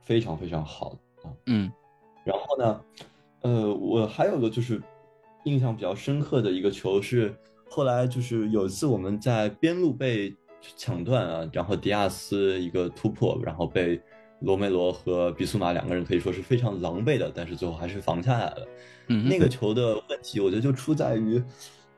[0.00, 1.70] 非常非常好的啊，嗯，
[2.24, 2.80] 然后呢，
[3.42, 4.82] 呃，我还有个就是
[5.44, 7.36] 印象比较深刻的一个球是。
[7.68, 10.34] 后来就是有一次我们在边路被
[10.76, 14.00] 抢断啊，然后迪亚斯一个突破，然后被
[14.40, 18.68] 罗梅罗和比苏马两个人可以说是非常狼狈的，但是最后还是防下来了。
[19.08, 21.42] 嗯，那个球的问题，我觉得就出在于，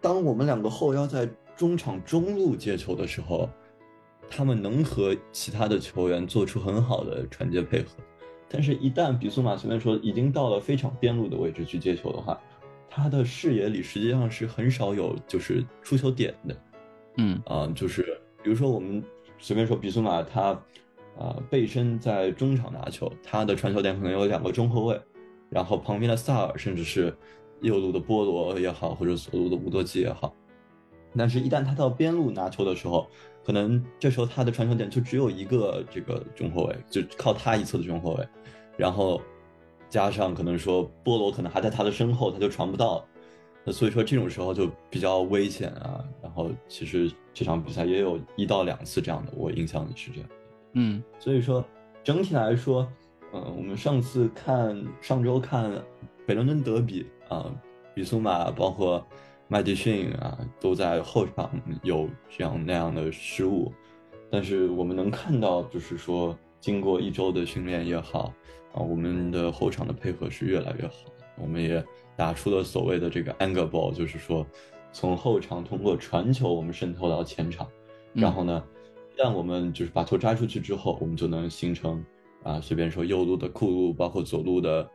[0.01, 3.49] 当我们两个后腰在中场中路接球的时候，
[4.29, 7.97] 他们能和其他的球员做出很好的传接配合，
[8.49, 12.39] 但是，一旦比苏马随便说已经到了非常边路的位置去接球的话。
[12.93, 16.57] 他的视野里实际上是很少有就是出球点的，
[17.19, 17.41] 嗯。
[17.47, 19.01] 啊，就是比如说我们
[19.39, 20.49] 随便说比苏马他
[21.17, 25.01] 啊背身在中场拿球，他的传球点可能有两个中后卫，
[25.49, 27.17] 然后旁边的萨尔甚至是
[27.61, 30.35] 右路的波罗也好，或者左路的乌多基也好，
[31.17, 33.09] 但是，一旦他到边路拿球的时候，
[33.45, 38.29] 可能这时候他的传球点就只有一个这个中后卫，就靠他一侧的中后卫，
[38.77, 39.23] 然后。
[39.91, 43.05] 加上可能说波罗可能还在他的身后，他就传不到，
[43.65, 46.03] 那所以说这种时候就比较危险啊。
[46.23, 50.31] 然后其实这场比赛也有一到两次这样的，我印象里是这样。
[50.75, 51.65] 嗯，所以说
[52.05, 52.89] 整体来说，
[53.33, 55.71] 嗯，我们上次看上周看
[56.25, 57.53] 北伦敦德比啊，
[57.93, 59.05] 比苏马包括
[59.49, 61.51] 麦迪逊啊都在后场
[61.83, 63.73] 有这样那样的失误，
[64.31, 68.33] 但是我们能看到就是说经过一周的训练也好。
[68.73, 70.95] 啊，我们的后场的配合是越来越好，
[71.37, 71.85] 我们也
[72.17, 74.47] 打出了所谓的这个 angle ball，就是说
[74.93, 77.69] 从后场通过传球，我们渗透到前场，
[78.13, 78.65] 然后呢，
[79.15, 82.05] 一旦我们就是把球摘出去之后，我们就能形成
[82.43, 84.89] 啊，随便说右路的库路，包括左路的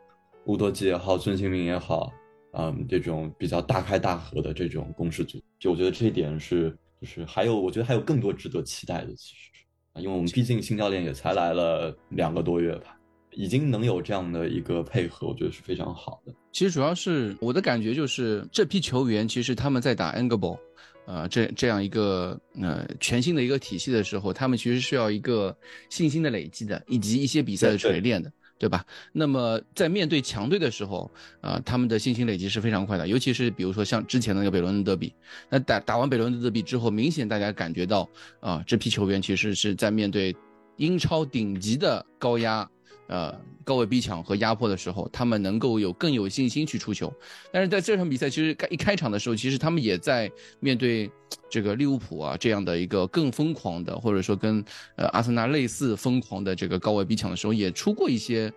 [0.45, 2.11] 乌多吉也好，孙兴民也好，
[2.53, 6.69] 嗯，这种比较大开大合的这种攻势组，就我觉得这一点是，
[7.01, 9.65] 就是还有我觉得还有更多值得期待的，其实是。
[9.93, 12.94] 啊，因为我们毕竟新教练也才来了两个多月吧，
[13.35, 16.33] 已经能有这样的一个配合，我觉得是非常好的。
[16.51, 20.59] 其实主要是我的感觉就是这批球员其实他们在打 a n g l e ball，
[21.05, 25.55] 呃，这这样一个呃全新的一个体系的时候，他们其实是要一个
[25.89, 28.31] 信心的累积的，以及一些比赛的锤炼的。
[28.57, 28.85] 对吧？
[29.11, 35.13] 那么在面对强队的时候，啊、他们的信心累积是非常快的，尤其是比如说像之前的那个北伦敦德比，
[35.49, 40.33] 那打打完北伦敦德比之后，明显大家感觉到啊、这批球员其实是在面对
[40.77, 42.67] 英超顶级的高压。
[43.07, 47.13] 呃，高位逼抢和压迫的时候，他们能够有更有信心去出球。
[47.51, 51.09] 但是在这场比赛，其实开一开场的时候，其实他们也在面对
[51.49, 54.63] 这个利物浦啊这样的一个更疯狂的，或者说跟
[54.95, 58.51] 呃阿森纳类似疯狂的这个高位逼抢的时候，也出过一些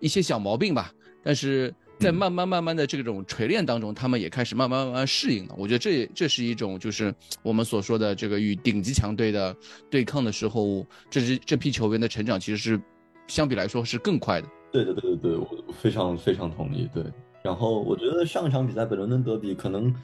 [0.00, 0.92] 一些小毛病吧。
[1.22, 5.54] 但是在慢慢慢慢的这种锤炼当中，他们也开始慢慢慢慢适应了。
[5.56, 9.56] 我觉得这这是一种就是我们所说的这个与顶级强队的
[9.88, 12.80] 对抗的时候，这支这批球员的成长其实是
[13.26, 14.48] 相比来说是更快的。
[14.72, 16.88] 对对，对对对，我非常非常同意。
[16.92, 17.04] 对，
[17.42, 19.94] 然后我觉得上一场比赛本伦敦德比可能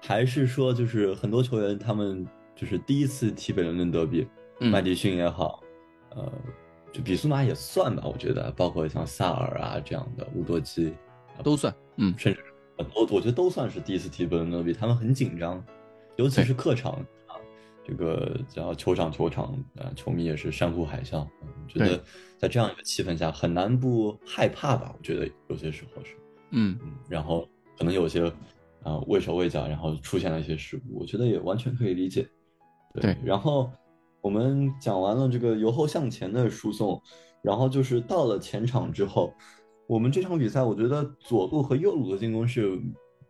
[0.00, 4.26] 还是说，就是很多球员他们就是第一次踢本伦敦德比，
[4.60, 5.62] 嗯麦迪逊也好，
[6.14, 6.32] 呃，
[6.92, 10.92] 就比苏马也算吧，我觉得，包括像萨尔啊这样的乌多基，
[11.42, 12.40] 都算，嗯，甚至
[12.78, 15.64] 很多，我觉得都算是第一次踢本伦敦德比，他们很紧张，
[16.16, 17.21] 尤其是客场啊，
[17.84, 22.02] 这个叫球场球场啊，球迷也是山呼海啸，嗯觉得
[22.38, 24.94] 在这样一个气氛下很难不害怕吧？
[24.96, 26.14] 我觉得有些时候是，
[26.50, 28.30] 嗯，嗯，然后可能有些
[28.82, 32.28] 啊、畏手畏脚，然后出现了一些失误，我觉得也完全可以理解。
[32.94, 33.70] 对然后
[34.20, 37.00] 我们讲完了这个由后向前的输送，
[37.42, 39.32] 然后就是到了前场之后，
[39.86, 42.78] 我们这场比赛我觉得左路和右路的进攻是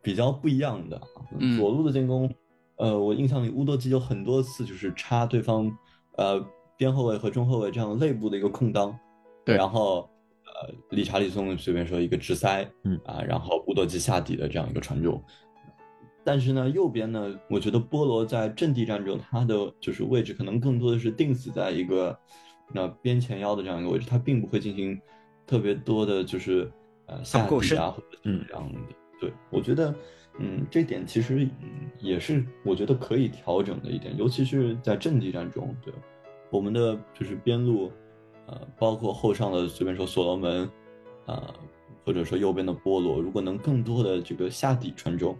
[0.02, 1.00] 比较不一样的。
[1.38, 2.28] 嗯左路的进攻，
[2.76, 5.70] 呃，我印象里乌多基有很多次就是插对方
[6.16, 6.44] 呃
[6.76, 8.98] 边后卫和中后卫这样内部的一个空当，
[9.44, 10.08] 对然后
[10.44, 15.22] 呃理查利松随便说一个直塞，嗯啊，然后乌多基下底的这样一个传中。
[16.24, 22.16] 但是呢，右边呢，我觉得波罗在阵地战中，他的就是位置可能更多的是定死在一个
[22.72, 25.00] 那边前腰的这样一个位置，他并不会进行
[25.46, 26.70] 特别多的，就是
[27.06, 27.74] 呃下底啊或者是
[28.48, 28.78] 这样的。
[29.20, 29.94] 对我觉得，
[30.38, 31.48] 嗯，这点其实
[32.00, 35.92] 也是我觉得可以调整的一点，尤其是在阵地战中，对
[36.50, 37.92] 我们的就是边路，
[38.46, 40.68] 呃，包括后上的随便说所罗门，
[41.26, 41.54] 啊、
[42.04, 45.36] 或者说右边的波罗，如果能更多的这个下底传中，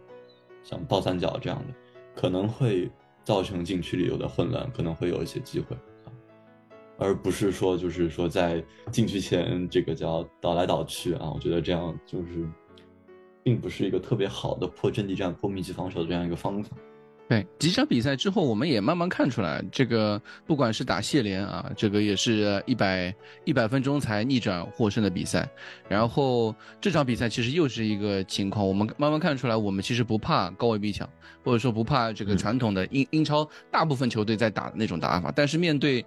[0.62, 1.74] 像倒三角这样的，
[2.14, 2.90] 可能会
[3.24, 5.76] 造成禁区里有的混乱，可能会有一些机会，
[6.98, 12.48] 而不是说就是说在禁区前这个叫倒来倒去啊，我觉得这样就是
[13.42, 16.70] 并不是一个特别好的破阵地战、破密集防守的这样一个方法。
[17.28, 25.48] 对，几场比赛之后，我们也慢慢看出来，这个不管是打谢联啊，这个也是一百一百分钟才逆转获胜的比赛。
[25.88, 31.08] 然后这场比赛其实又是一个情况，我们慢慢看出来，我们其实不怕高位逼抢，
[31.42, 36.04] 或者说不怕这个嗯传统的英英超大部分球队在打的那种打法，但是面对。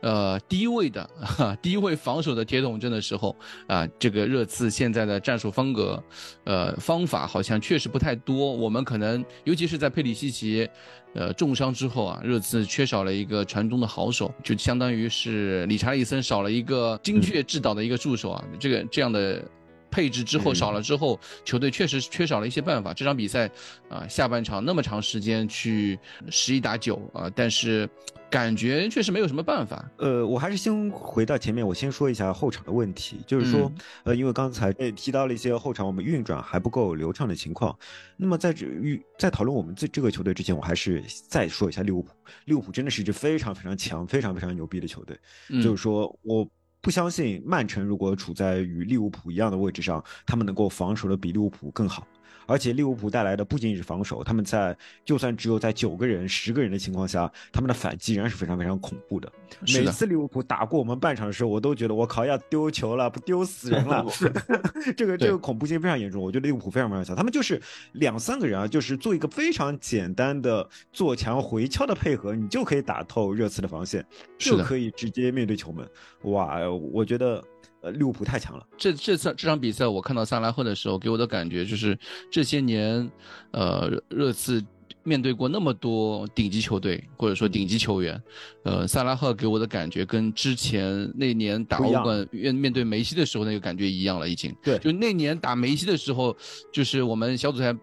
[0.00, 3.34] 呃，低位的哈， 低位防守的铁桶阵的时候
[3.66, 6.02] 啊，这个热刺现在的战术风格，
[6.44, 8.52] 呃，方法好像确实不太多。
[8.52, 10.68] 我们可能，尤其是在佩里西奇，
[11.14, 18.44] 呃，重伤之后啊，热刺缺少了一个传中的好手，就相当于是理查利森少了一个精确制导的一个助手啊。
[18.60, 19.42] 这个这样的
[19.90, 22.92] 配置之后嗯少了之后，球队确实缺少了一些办法。
[22.94, 23.50] 这场比赛
[23.88, 25.98] 啊、下半场那么长时间去
[26.30, 27.88] 十一打九啊，但是
[28.30, 29.90] 感觉确实没有什么办法。
[29.96, 33.72] 呃，我还是先回到前面，我先说一下后场的问题，就是说，
[34.04, 37.76] 呃，因为刚才也提到了一些后场我们运转还不够流畅的情况。
[38.16, 42.12] 那么在这运在讨论我们这这个球队之前，我还是再说一下利物浦。
[42.44, 45.18] 利物浦真的是一支非常非常强、非常非常牛逼的球队。
[45.48, 46.46] 嗯就是说，我
[46.80, 52.06] 不相信曼城如果处在与利物浦一样的位置上，他们能够防守的比利物浦更好。
[52.48, 59.28] 而且利物浦带来的不仅仅是防守，他们在就算只有在九个人、十个人的情况下，他们的反击仍然是非常非常恐怖的。
[59.28, 59.32] 的
[59.74, 64.04] 每次利物浦打过我们半场的时候，我都觉得我靠要丢球了，不丢死人了。
[64.96, 67.60] 这个这个恐怖性非常严重，我觉得利物浦非常非常强，他们就是
[67.92, 74.02] 两三个人啊，就是做一个非常简单的做强回敲的配合，你就可以打透热刺的防线，
[74.38, 75.86] 就可以直接面对球门。
[76.22, 77.44] 哇，我觉得
[77.82, 78.66] 呃利物浦太强了。
[78.76, 81.98] 这这次这场比赛，我看到萨拉赫的时候，给我的感觉就是
[82.30, 83.10] 这些年，
[83.52, 84.64] 呃，热热刺
[85.02, 88.22] 面对过那么多顶级球队或者说顶级球员，
[88.64, 94.54] 呃，萨拉赫给我的感觉跟之前那年打欧冠面面对梅西的时候那个感觉一样了，已经。
[94.62, 96.36] 对就那年打梅西的时候，
[96.72, 97.74] 就是我们小组赛。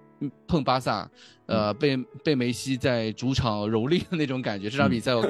[0.48, 1.08] 碰巴萨，
[1.46, 4.70] 呃，被被梅西在主场蹂躏的那种感觉。
[4.70, 5.22] 这场比赛我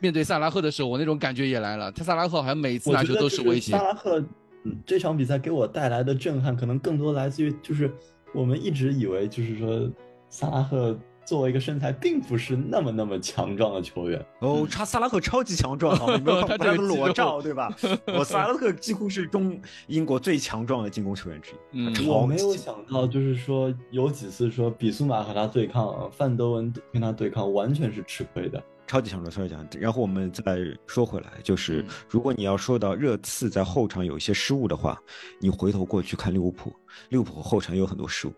[0.00, 1.90] 面对萨拉赫的时候，我那种感觉也来了。
[1.92, 3.82] 他萨拉赫好像每次拿球都是威胁萨。
[3.82, 4.18] 拉赫，
[4.64, 7.92] 嗯，这场比赛给我带来的震撼，可能更多来自于就是
[8.34, 9.90] 我们一直以为就是说
[10.28, 10.98] 萨拉赫。
[11.26, 16.14] 作为一个身材并不是那么那么强壮的球员哦，查萨拉赫超级强壮，好吗？
[16.16, 17.68] 你没有看他裸照对吧？
[18.16, 28.62] 我萨拉赫几乎是中英国最强壮的进攻球员之一，嗯我没有想到，就是说有几次说比苏马和他对抗，范德文跟他对抗，完全是吃亏的。
[28.86, 29.66] 超级强的，超级强。
[29.78, 34.98] 然后我们再说回来，就是嗯如果你要说到热刺在后场有一些失误的话，
[35.40, 36.72] 你回头过去看利物浦，
[37.08, 38.32] 利物浦后场也有很多失误。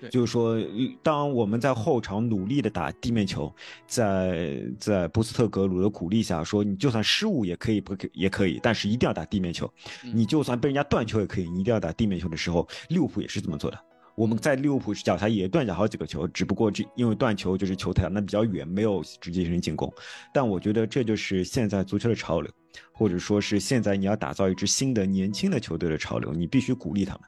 [0.00, 0.58] 对就是说，
[1.02, 3.50] 当我们在后场努力的打地面球，
[3.86, 9.72] 在在波斯特格鲁的鼓励下，说你就算失误也可以，不可也可以，但是一定要打地面球。
[10.04, 13.78] 嗯你就算被人家断球也可以，你一定要打地面球的时候，利物浦也是这么做的。
[14.16, 19.92] 我们在利物浦脚下也断下好几个球，只不过这因为断球就是球台那比较远，没有直接进行进攻。
[20.32, 22.50] 但我觉得这就是现在足球的潮流，
[22.92, 27.22] 或者说是现在你要打造一支新的年轻的球队的潮流，你必须鼓励他们，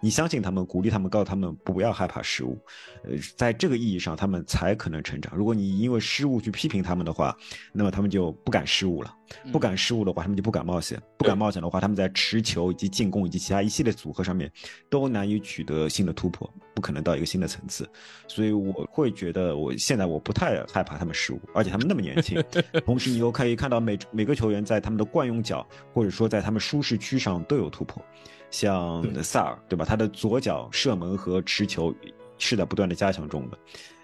[0.00, 2.58] 你相信他们，鼓励他们，告诉他们不要害怕失误。
[3.04, 5.34] 呃，在这个意义上，他们才可能成长。
[5.36, 7.36] 如果你因为失误去批评他们的话，
[7.72, 9.14] 那么他们就不敢失误了。
[9.52, 11.00] 不敢失误的话，他们就不敢冒险。
[11.16, 14.50] 不敢冒险的话，他们在持球以及进攻以及其他一系列组合上面
[14.88, 17.88] 都难以取得新的突破，不可能到一个新的层次。
[18.26, 22.42] 所以我会觉得，我现在我不太害怕他们失误，而且他们那么年轻。
[22.84, 28.04] 同时，你又可以看到每每个球员在他们的惯用脚或者说在他们舒适区上都有突破。
[28.50, 29.84] 像萨尔对吧？
[29.84, 31.94] 他的左脚射门和持球
[32.38, 33.58] 是在不断的加强中的。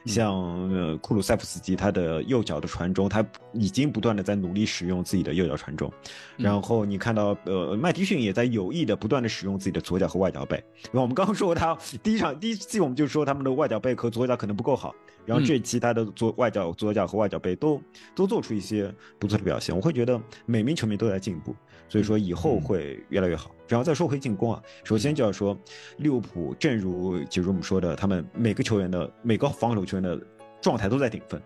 [0.04, 0.32] 像
[0.70, 5.92] 呃库鲁塞夫斯基，他的右脚的传中，他已经不断的在努力使用自己的右脚传中。
[6.36, 10.62] 然后你看到呃麦迪逊也在有意的不断的使用自己的左脚和外脚背。
[10.92, 17.82] 然后我们刚刚说过他第一场第一季我们就说他们的外脚背和左脚可能不够好，然后这一期他的左外脚左脚和外脚背都
[18.14, 19.74] 都做出一些不错的表现。
[19.74, 21.52] 我会觉得每名球迷都在进步，
[21.88, 23.50] 所以说以后会越来越好。
[23.68, 25.58] 然后再说回进攻啊，首先就要说
[25.98, 30.20] 利物浦，正如杰如我们说的，他们每个球员的每个防守球员的
[30.60, 31.40] 状态都在顶峰。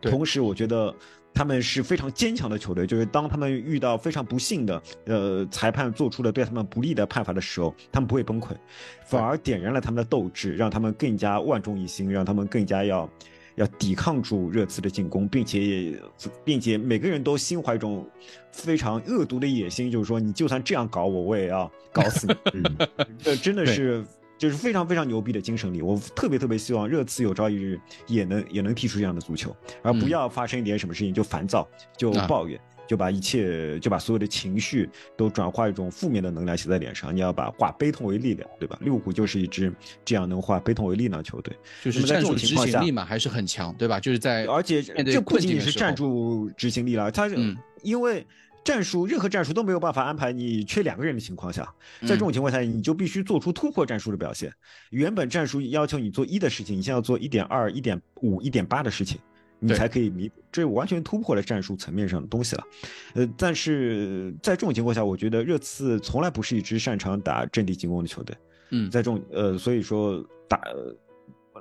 [0.00, 0.92] 同时，我觉得
[1.32, 8.48] 他们是非常坚强的球队，就是当他们遇到非常不幸的呃裁判做出了对他们不利的判罚的时候，他们不会崩溃，
[9.04, 13.08] 反而点燃了他们的斗志，让他们更加万众一心，让他们更加要。
[13.60, 16.00] 要抵抗住热刺的进攻，并且，
[16.42, 18.08] 并且每个人都心怀一种
[18.50, 22.34] 非常恶毒的野心，就是说，你就算这样搞我，我也要搞死你。
[22.54, 22.88] 嗯，
[23.22, 24.02] 这真的是
[24.38, 25.82] 就是非常非常牛逼的精神力。
[25.82, 31.68] 我特别特别希望热刺有朝一日也能也能踢出这样的足球，而不嗯要发生一点什么事情就烦躁、
[31.98, 32.58] 就啊抱怨。
[32.90, 37.14] 就把一切，就把所有的情绪都转化一种负面的能量写在脸上。
[37.14, 38.76] 你要把化悲痛为力量，对吧？
[38.80, 39.72] 利物浦就是一支
[40.04, 41.56] 这样能化悲痛为力量的球队。
[41.84, 44.00] 就是在这战术执种情况下行力嘛，还是很强，对吧？
[44.00, 48.26] 就是在而且这不仅仅是战术执行力了，它嗯因为
[48.64, 51.62] 战术任何战术都没有办法安排你缺两个人的情况下，
[52.00, 54.52] 在这嗯种情况下，你就必须做出突破战术的表现。
[54.90, 59.20] 原本战术要求你做一的事情，你现在要做一点二、一点五、一点八的事情。
[59.60, 62.64] 你才可以弥补，这完全突破了战术层面上的东西了。
[63.14, 68.36] 呃，但是在这种情况下，我觉得热刺从来不是一支擅长打阵地进攻的球队。
[68.70, 70.96] 嗯在这种呃，所以说打、呃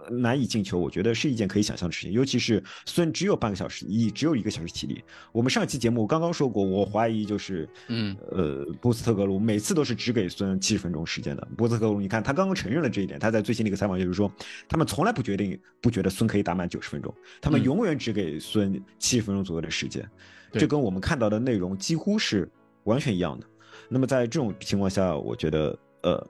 [0.09, 2.11] 难以进球，我觉得是一件可以想象的事情。
[2.11, 5.03] 尤其是孙只有半个小时，一只有一个小时体力。
[5.31, 11.47] 我们上期节目刚刚说过，我怀疑就是嗯呃波斯特格鲁每次都是只给孙七十分钟时间的。
[11.57, 14.31] 波斯特格鲁，你看他刚刚承认了这一点，他在最新的一个采访就是说，
[14.67, 20.07] 他们从来不决定不觉得孙可以打满九十分钟，他们嗯永远只给孙七十分钟左右的时间。
[20.51, 22.49] 对这跟我们看到的内容几乎是
[22.85, 23.45] 完全一样的。
[23.87, 26.27] 那么在这种情况下，我觉得呃，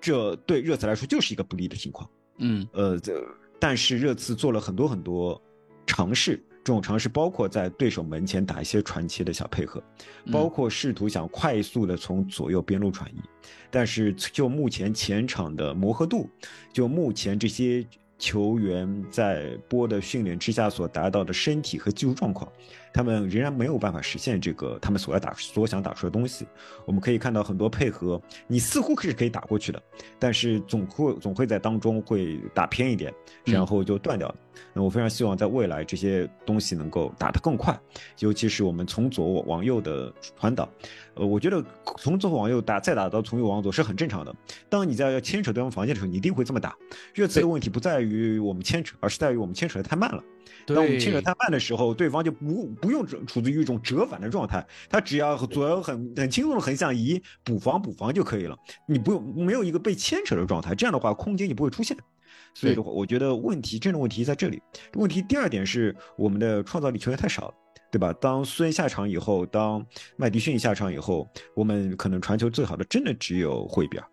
[0.00, 2.08] 这对热刺来说就是一个不利的情况。
[2.38, 2.66] 嗯。
[2.72, 3.22] 呃，这
[3.58, 5.40] 但是热刺做了很多很多
[5.86, 9.82] 尝试，这种尝试包括在对手门前打一些传切的小配合，
[10.24, 10.32] 嗯。
[10.32, 13.20] 包括试图想快速的从左右边路转移，
[13.70, 16.28] 但是就目前前场的磨合度，
[16.72, 17.86] 就目前这些
[18.18, 22.50] 球员在波的训练之下所达到的身体和技术状况，
[22.98, 26.44] 他们仍然没有办法实现这个他们所要打所想打出的东西。
[26.84, 29.80] 我们可以看到很多配合，你似乎是可以打过去的，
[30.18, 34.34] 但是总会总会在当中会打偏一点，然后就断掉了。
[34.72, 37.78] 那我非常希望在未来这些东西能够打得更快，
[38.18, 40.68] 尤其是我们从左往右的传导。
[41.14, 41.64] 呃，我觉得
[41.98, 44.34] 从左往右打，再打到从右往左是很正常的。
[44.68, 46.76] 当你在要牵扯对方防线的时候，你一定会这么打。
[47.12, 50.22] 热刺的问题不在于我们牵扯，而是在于我们牵扯的太慢了。
[50.66, 58.56] 当我们牵扯太慢的时候，对方就不不用处处于一种折返的状态，他只要左右很很轻松的横向移补防补防就可以了，
[58.86, 61.96] 你不用没有一个被牵扯的状态，这样的话空间就不会出现。
[62.60, 64.60] 所以的话，我觉得问题真的问题在这里。
[64.94, 67.54] 问题第二点是我们的创造力球员太少了。
[67.90, 68.12] 对吧？
[68.20, 69.82] 当孙下场以后，当
[70.16, 74.04] 麦迪逊下场以后，我们可能传球最好的真的只有霍伊比尔，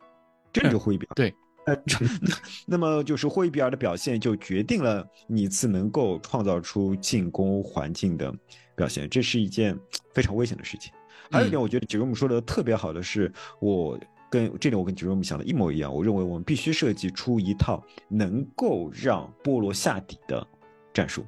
[0.54, 1.12] 真的就霍伊比尔。
[1.14, 1.36] 对，
[1.66, 1.76] 呃，
[2.66, 8.34] 那么就是霍伊比尔的表现就决定了你次能够创造出进攻环境的
[8.78, 9.78] 表现，这是一件
[10.14, 10.94] 非常危险的事情。
[11.30, 13.30] 还有一点，我觉得杰克姆说的特别好的是，
[13.60, 14.00] 我
[14.36, 15.94] 跟这点我跟杰瑞米想的一模一样。
[15.94, 20.46] 我认为我们必须设计出一套能够让波罗下底的
[20.94, 21.26] 战术。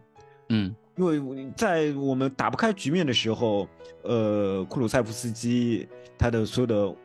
[0.49, 0.75] 嗯。
[0.97, 3.67] 因为在我们打不开局面的时候，
[4.01, 5.87] 呃，库鲁塞夫斯基
[6.17, 6.95] 他的所有的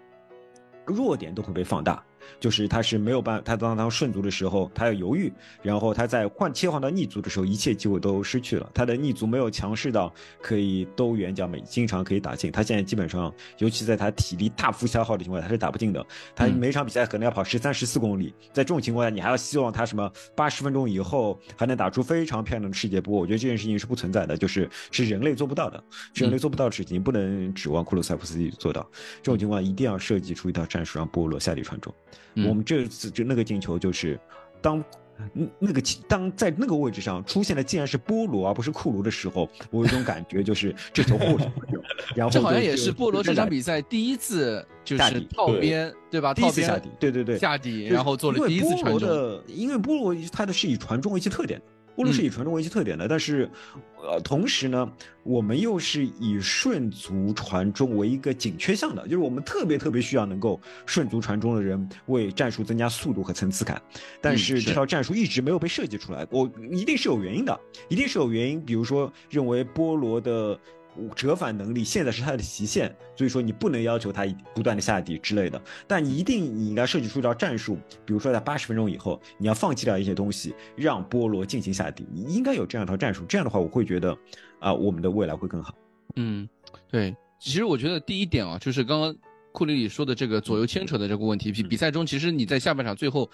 [0.87, 2.03] 弱点都会被放大。
[2.41, 8.71] 就是他是没有办，他当他顺足的时候，他要犹豫，然后他在换切换到逆足的时候，一切机会都失去了。
[8.75, 12.51] 他的逆足没有强势到可以兜圆角，每经常可以打进。
[12.51, 16.05] 他现在基本上，尤其在他体力大幅消耗的情况下，他是打不进的。
[16.35, 23.19] 他每场比赛可能要跑十三、十四公里，在这种情况下，你还要希望他什么八十分钟以后还能打出非常漂亮的世界波？
[23.19, 25.83] 我觉得这件事情是不存在的，就是是人类做不到的，
[26.15, 28.87] 是人类做不到的事情，不能指望库鲁塞夫斯基做到。
[29.23, 31.95] 这种情况一定要设计出一套战术，让波罗下底传中。
[32.37, 34.19] 我们这次就那个进球就是，
[34.61, 34.83] 当
[35.59, 41.39] 那个当在那个位置上出现的竟然是波罗而不是库卢的时候，我有一种感觉就是这球后
[42.15, 46.35] 然后这好像也是波罗这场比赛第一次就是套边对吧？
[46.35, 49.43] 第一次下底，对对对，下底然后做了第一次传中。
[49.47, 51.61] 因为波罗他的是以传中为其特点。
[51.95, 53.51] 波罗是以传中为其特点的，但是，
[54.03, 54.91] 呃，同时呢，
[55.23, 63.81] 我们又是以顺足传中为一个紧缺项的，就是我们特别特别需要能够顺足传中的人为战术增加速度和层次感。
[64.21, 68.61] 但是这套战术一直没有被设计出来，我一定是有原因的，一定是有原因。
[68.65, 70.59] 比如说，认为波罗的。
[71.15, 84.17] 折返能力现在是它的极限，所以说你不能要求它不断的下底之类的，但一定你应该设计出一套战术，比如说在八十分钟以后，你要放弃掉一些东西，让波罗进行下底，你应该有这样一套战术，这样的话我会觉得
[84.61, 85.75] 啊，我们的未来会更好。
[86.17, 86.49] 嗯，
[86.91, 89.17] 对，其实我觉得第一点啊，就是刚刚
[89.53, 93.31] 库里里说的这个左右牵扯的这个问题，比比赛中其实你在下半场最后。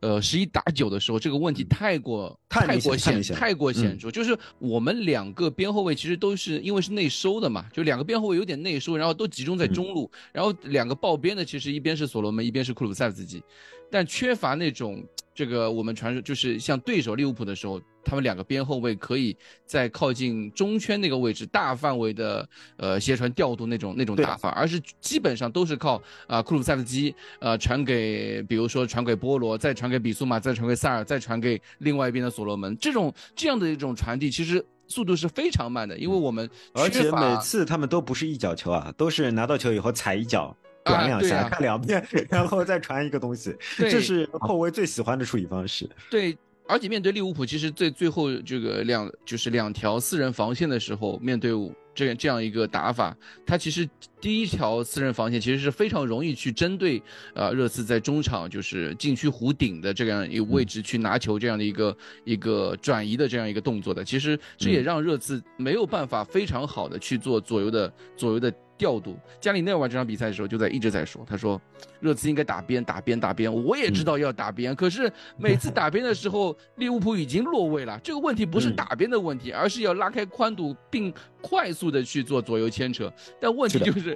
[0.00, 13.42] 呃，十一打九的时候，这个问题太过太过显太过显著，就是我们两个边后卫其实都是因为是内收的嘛，就两个边后卫有点内收，然后都集中在中路，然后两个爆边的其实一边是所罗门，一边是库鲁塞夫斯基，
[13.90, 15.04] 但缺乏那种。
[15.38, 40.56] 这个我们传说就是像对手利物浦的时候，他们两个边后卫可以在靠近中圈那个位置大范围的呃斜传调度那种那种打法，而是基本上都是靠啊库鲁塞夫斯基呃传给比如说传给波罗，再传给比苏马，再传给萨尔，再传给另外一边的所罗门，这种这样的一种传递其实速度是非常慢的，因为我们而且每次他们都不是一脚球啊，都是拿到球以后踩一脚。
[40.88, 45.88] 转两下，看两遍，然后再传一个东西，这是后卫最喜欢的处理方式。
[46.10, 46.36] 对，
[46.66, 51.52] 而且面对利物浦，其实最最后这个两就是两条四人防线的时候，面对
[51.94, 53.16] 这这样一个打法，
[53.46, 53.88] 他其实
[54.20, 57.02] 第一条私人防线其实是非常容易去针对
[57.34, 64.04] 呃热刺在中场就是禁区弧顶的这样一个位置去拿球这样的一个一个转移的这样一个动作的。
[64.04, 68.52] 其实这也让热刺没有办法非常好的去做左右的左右的。
[68.78, 71.60] 调度加里内尔这场比赛的时候，就在一直在说，他说
[71.98, 77.98] 热刺应该打边打边打边，我也知道要打边，可是每次打边的时候， 利物浦已经落位了。
[78.04, 83.12] 这个问题不是打边的问题，而是要拉开宽度并快速的去做左右牵扯。
[83.40, 84.07] 但问题就是，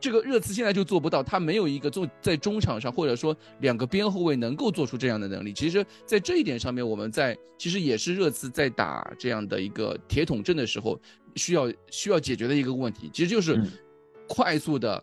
[0.00, 5.52] 这个热刺现在就做不到，他没有一个做在中场上或者说两个边后卫能够做出这样的能力。
[5.52, 11.00] 其实，在这一点上面，我们在其实也是热刺在打这样的一个铁桶阵的时候
[11.36, 13.62] 需要需要解决的一个问题，其实就是。
[14.30, 15.02] 快速的，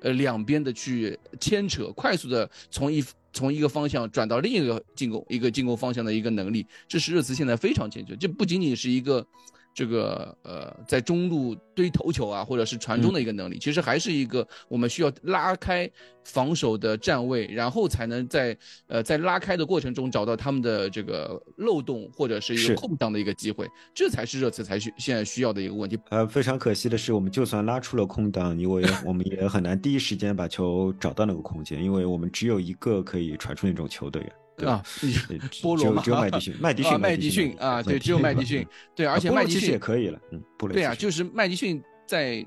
[0.00, 8.16] 呃，两边的去牵扯，快速的从一从一个方向转到另一个进攻一个进攻方向的一个能力，这是热刺现在非常欠缺。
[8.16, 9.26] 这不仅仅是一个。
[9.74, 15.90] 这个呃，在中路堆头球啊，或者是传中的一个能力，其实还是一个我们需要拉开
[16.24, 18.56] 防守的站位，然后才能在
[18.86, 25.98] 呃在拉开的过程中找到他们的这个漏洞或者是一个空档的一个机会，这才是热刺才需现在需要的一个问题。
[26.10, 34.30] 呃，非常可惜的是，我们就算拉出了空档，因为我们也很难第一时间把球找到那个空间，因为我们只有一个可以传出那种球的人。
[34.64, 34.82] 啊，
[35.62, 40.42] 波罗 只有麦迪逊，麦迪逊，麦迪逊啊，对，只有 麦迪逊，对，而且麦迪逊也可以了，嗯，
[40.72, 42.46] 对啊，就是麦迪逊在，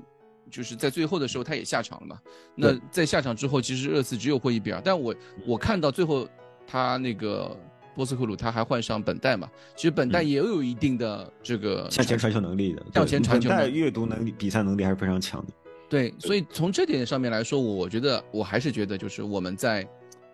[0.50, 2.18] 就是在最后的时候他也下场了嘛。
[2.54, 5.14] 那在下场之后，其实热刺只有霍伊比尔，但我
[5.46, 6.26] 我看到最后
[6.66, 7.54] 他那个
[7.94, 15.52] 波斯库鲁他还换上本代嘛，其实本代也有一定的这个向前传球能力的，向前传球，本代阅读能力、比赛能力还是非常强的。
[15.88, 19.86] 对，所以从这点上面来说，我觉得我还是觉得就是我们在。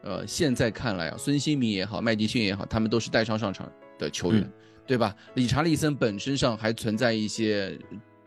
[0.02, 4.52] 呃，现在看来啊，孙兴民也好，麦迪逊也好，他们都是带伤上场的球员，嗯
[4.84, 5.14] 对吧？
[5.34, 7.78] 理查利森本身上还存在一些，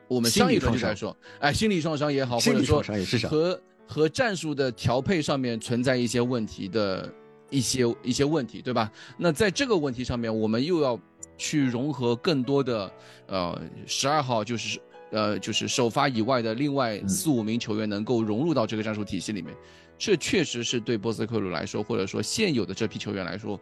[0.08, 2.82] 我们上一轮就在说，哎，心理创伤也好，或者说
[3.30, 7.14] 和和战术的调配上面存在一些问题的
[7.50, 8.90] 一些一些问题，对吧？
[9.18, 10.98] 那在这个问题上面，我们又要
[11.38, 12.92] 去融合更多的
[13.28, 14.80] 呃十二号就是
[15.12, 19.54] 呃就是首发以外的另外嗯四五名球员能够融入到这个战术体系里面，
[19.98, 23.60] 这确实是对波斯克鲁来说，或者说现有的这批球员来说，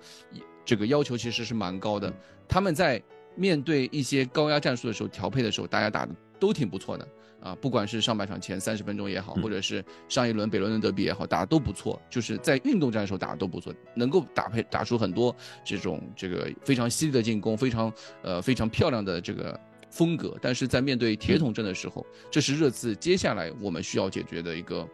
[0.65, 2.11] 这个要求其实是蛮高的。
[2.47, 3.01] 他们在
[3.35, 7.07] 面对一些高压战术的时候，调配的时候，大家打的都挺不错的
[7.41, 19.59] 啊，不管是上半场前三十分钟也好，嗯或者是上一轮北伦敦德比也好，打的都不错，就是在运动战的时候打的都不错，能够打配打出很多这种这个非常犀利的进攻，非常呃非常漂亮的这个
[19.89, 20.37] 风格。
[20.41, 24.87] 但是在面对铁桶阵的时候，这是热刺接下来我们需要解决的一个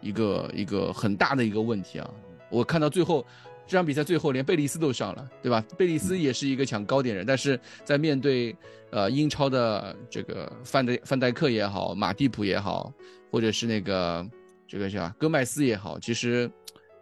[0.00, 2.10] 一个一个很大的一个问题啊！
[2.50, 3.24] 我看到最后
[3.66, 5.64] 这场比赛最后连贝利斯都上了，对吧？
[5.76, 8.54] 贝利斯也是一个抢高点人，但是在面对
[8.90, 12.92] 呃英超的这个范戴范戴克也好，马蒂普也好，
[13.30, 14.24] 或者是那个
[14.68, 16.48] 这个叫戈麦斯也好，其实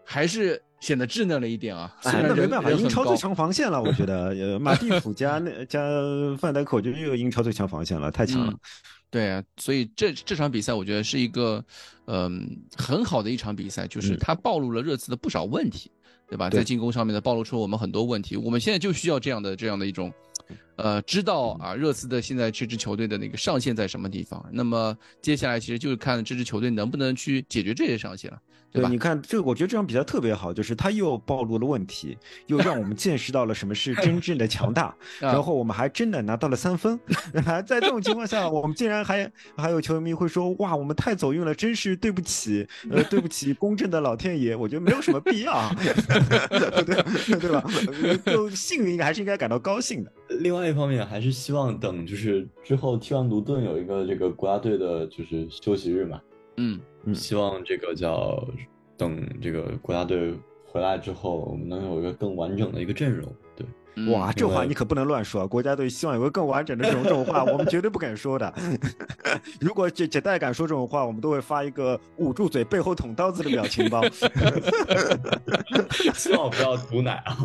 [0.03, 1.95] 还是显得稚嫩了一点啊。
[2.01, 5.81] 虽哎，那没办法，英超最强防线了，我觉得，呃，马蒂普 加那加
[6.39, 8.59] 范戴克，我觉得又有英超最强防线了，太强了嗯。
[9.15, 11.65] 对啊，所以这这场比赛我觉得是一个，
[12.07, 15.89] 嗯、很好的一场比赛，就是嗯它暴露了热刺的不少问题，
[16.29, 16.51] 对吧？
[16.51, 20.13] 在进攻上面的暴露出我们很多问题，我们现在就需要这样的这样的一种，
[20.77, 24.45] 呃，知道啊，热刺的现在这支球队的那个上限在什么地方。
[24.53, 28.39] 那么接下来其实就是看这支球队能不能去解决这些上限了，
[28.73, 28.89] 对吧？
[28.89, 36.99] 你看这，我觉得这场比赛特别好，就是他又暴露了问题，又让我们见识到了什么是 真正的强大，然后我们还真的拿到了三分。
[37.45, 47.65] 还在这种情况下，我们竟然还还有球迷会说：“哇，我们太走运了，真是对不起，呃，对不起公正的老天爷。”我觉得没有什么必要， 啊对对吧？
[48.27, 50.13] 就幸运还是应该感到高兴的。
[50.41, 56.21] 另外一方面，还是希望等就是之后踢完卢顿有一个这个国家队的就是休息日嘛，
[56.57, 58.47] 嗯，嗯希望这个叫
[58.97, 60.35] 等这个国家队
[60.67, 63.33] 回来之后，我们能有一个更完整的一个阵容。
[63.57, 63.67] 对，
[63.97, 65.47] 嗯哇，这话你可不能乱说啊！
[65.47, 68.53] 国家队希望有个更完整的这种这种话，我们绝对不敢说的。
[69.61, 74.03] 如果这这代敢说这种话，我们都会发一个捂住嘴、背后捅刀子的表情包。
[76.15, 77.37] 希望不要毒奶啊。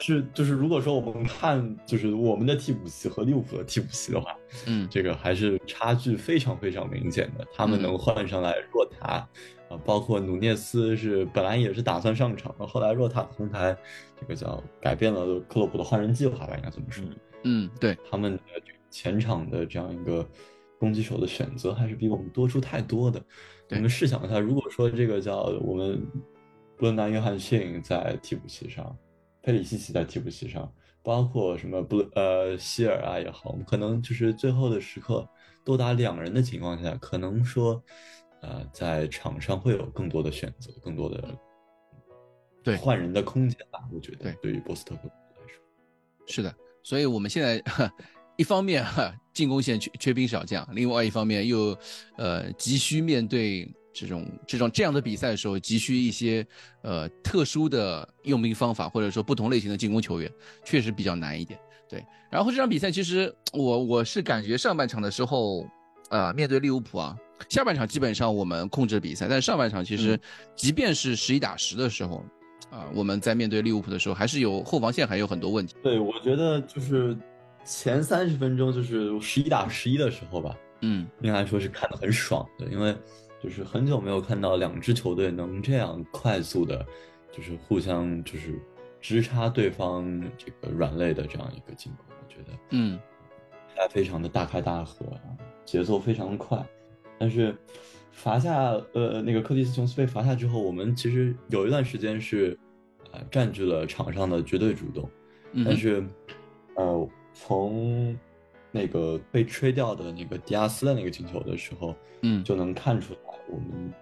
[0.00, 4.32] 是就是如果说我们看就是我们的替补席和利物浦的替补席的话，
[4.66, 7.44] 嗯这个还是差距非常非常明显的。
[7.52, 9.26] 他们嗯能换上来若塔
[9.68, 13.76] 啊，包括努涅斯是本来也是打算上场的，后来若塔同台，
[14.20, 17.04] 这个叫改变了克洛普的换人计划吧，应该这么说。
[17.44, 18.40] 嗯，对，他们的
[18.90, 20.26] 前场的这样一个
[20.78, 23.22] 攻击手的选择还是比我们多出太多的。
[23.70, 26.00] 我们试想一下，如果说这个叫我们
[26.76, 28.96] 布伦南·约翰逊在替补席上，
[29.42, 35.28] 佩里西奇在替补席上，包括什么布呃希尔啊也好，我们可能就是最后的时刻
[35.64, 37.82] 多打两人的情况下，可能说
[38.40, 41.38] 呃在场上会有更多的选择，更多的
[42.62, 43.80] 对换人的空间吧。
[43.92, 45.60] 我觉得对对于波斯特克来说。
[46.26, 47.62] 是的，所以我们现在
[48.36, 51.76] 一方面哈进攻线缺缺兵少将，另外一方面又
[52.16, 56.46] 呃急需面对这种这种这样的比赛的时候，急需一些
[56.82, 60.30] 呃特殊的用兵方法，或者说不同类型的进攻球员，
[60.64, 61.58] 确实比较难一点。
[61.88, 65.66] 对，然后这场比赛其实我我是感觉上半场的时候，
[66.10, 67.16] 呃，面对利物浦啊，
[67.48, 70.18] 下半场基本上我们控制比赛，但是上半场其实
[70.54, 72.24] 即便是十一打十的时候。
[72.70, 75.74] 啊，我们在面对利物浦的时候，还是有后防线还有很多问题。
[75.82, 77.16] 对，我觉得就是
[77.64, 82.94] 前三十分钟，就是十一打十一的时候吧，嗯应该说是看得很爽的，因为
[83.42, 86.84] 就是很久没有看到两支球队能这样快速的，
[87.32, 88.60] 就是互相就是
[89.00, 93.00] 直插对方这个软肋的这样一个进攻，我觉得嗯
[93.74, 95.06] 还非常的大开大合，
[95.64, 96.62] 节奏非常快。
[97.18, 97.54] 但是
[98.12, 102.58] 罚下呃那个科蒂斯琼斯被罚下之后，我们其实有一段时间是
[103.12, 105.08] 呃占据了场上的绝对主动，
[105.52, 106.04] 嗯，但是
[106.74, 108.16] 呃从
[108.70, 113.92] 那个被吹掉的那个迪亚斯的那个进球的时候，嗯就能看出来我们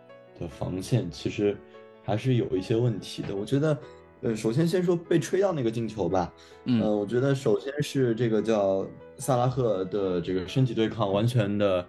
[0.40, 1.56] 的防线其实
[2.02, 3.34] 还是有一些问题的。
[3.34, 3.78] 我觉得，
[4.22, 6.32] 呃，首先先说被吹掉那个进球吧，
[6.64, 8.86] 嗯呃，我觉得首先是这个叫
[9.18, 11.86] 萨拉赫的这个身体对抗完全的，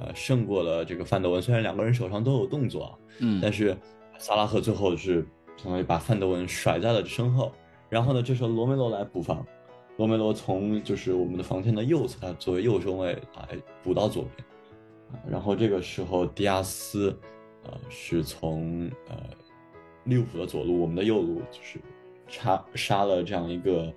[0.00, 1.42] 呃，胜过了这个范德文。
[1.42, 3.40] 虽然两个人手上都有动作啊，嗯。
[3.42, 3.76] 但是
[4.16, 5.26] 萨拉赫最后是
[5.56, 7.52] 相当于把范德文甩在了身后，
[7.88, 9.44] 然后呢，这时候罗梅罗来补防，
[9.96, 14.46] 罗梅罗从就是我们的防线的右侧，他作为右中卫来补到左边，
[15.12, 17.18] 啊然后这个时候迪亚斯，
[17.64, 19.16] 呃，是从呃
[20.04, 21.80] 利物浦的左路，我们的右路就是
[22.28, 23.92] 插杀了这样一个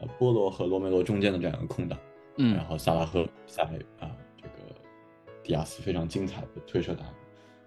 [0.00, 1.98] 呃波罗和罗梅罗中间的这样一个空档，
[2.38, 2.56] 嗯。
[2.56, 3.68] 然后萨拉赫在啊、
[4.00, 4.23] 这个
[5.44, 7.14] 迪亚斯非常精彩的推射打门。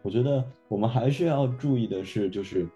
[0.01, 2.67] 我觉得我们还是要注意的是，就是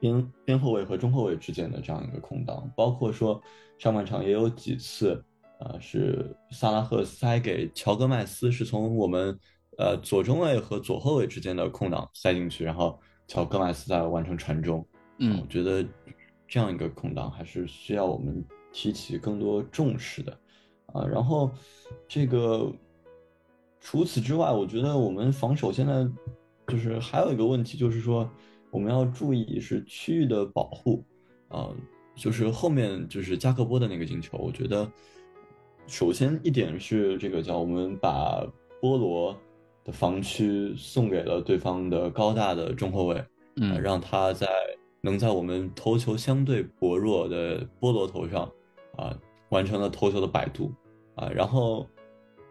[0.00, 3.40] 边边后卫和中后卫之间的这样一个空档，包括说
[3.78, 5.22] 上半场也有几次，
[5.58, 9.38] 呃，是萨拉赫塞给乔戈麦斯，是从我们
[9.76, 14.86] 呃左中卫和左后卫之间的空档塞进去，然后乔戈麦斯再完成传中。
[15.18, 15.84] 嗯我觉得
[16.48, 18.42] 这样一个空档还是需要我们
[18.72, 20.32] 提起更多重视的
[20.92, 21.04] 啊。
[21.04, 21.50] 然后
[22.08, 22.72] 这个
[23.80, 26.06] 除此之外，我觉得我们防守现在
[26.68, 28.30] 就是还有一个问题，就是说
[28.70, 31.04] 我们要注意是区域的保护
[31.48, 31.68] 啊。
[32.16, 34.86] 就是后面就是加克波的那个进球，我觉得
[35.86, 38.46] 首先一点是这个叫我们把
[38.78, 39.34] 波罗
[39.84, 43.26] 的防区送给了对方的高大的中后卫，呃
[43.56, 44.46] 嗯让他在
[45.00, 48.42] 能在我们头球相对薄弱的波罗头上
[48.96, 49.16] 啊、
[49.48, 50.70] 完成了头球的摆渡
[51.14, 51.86] 啊，然后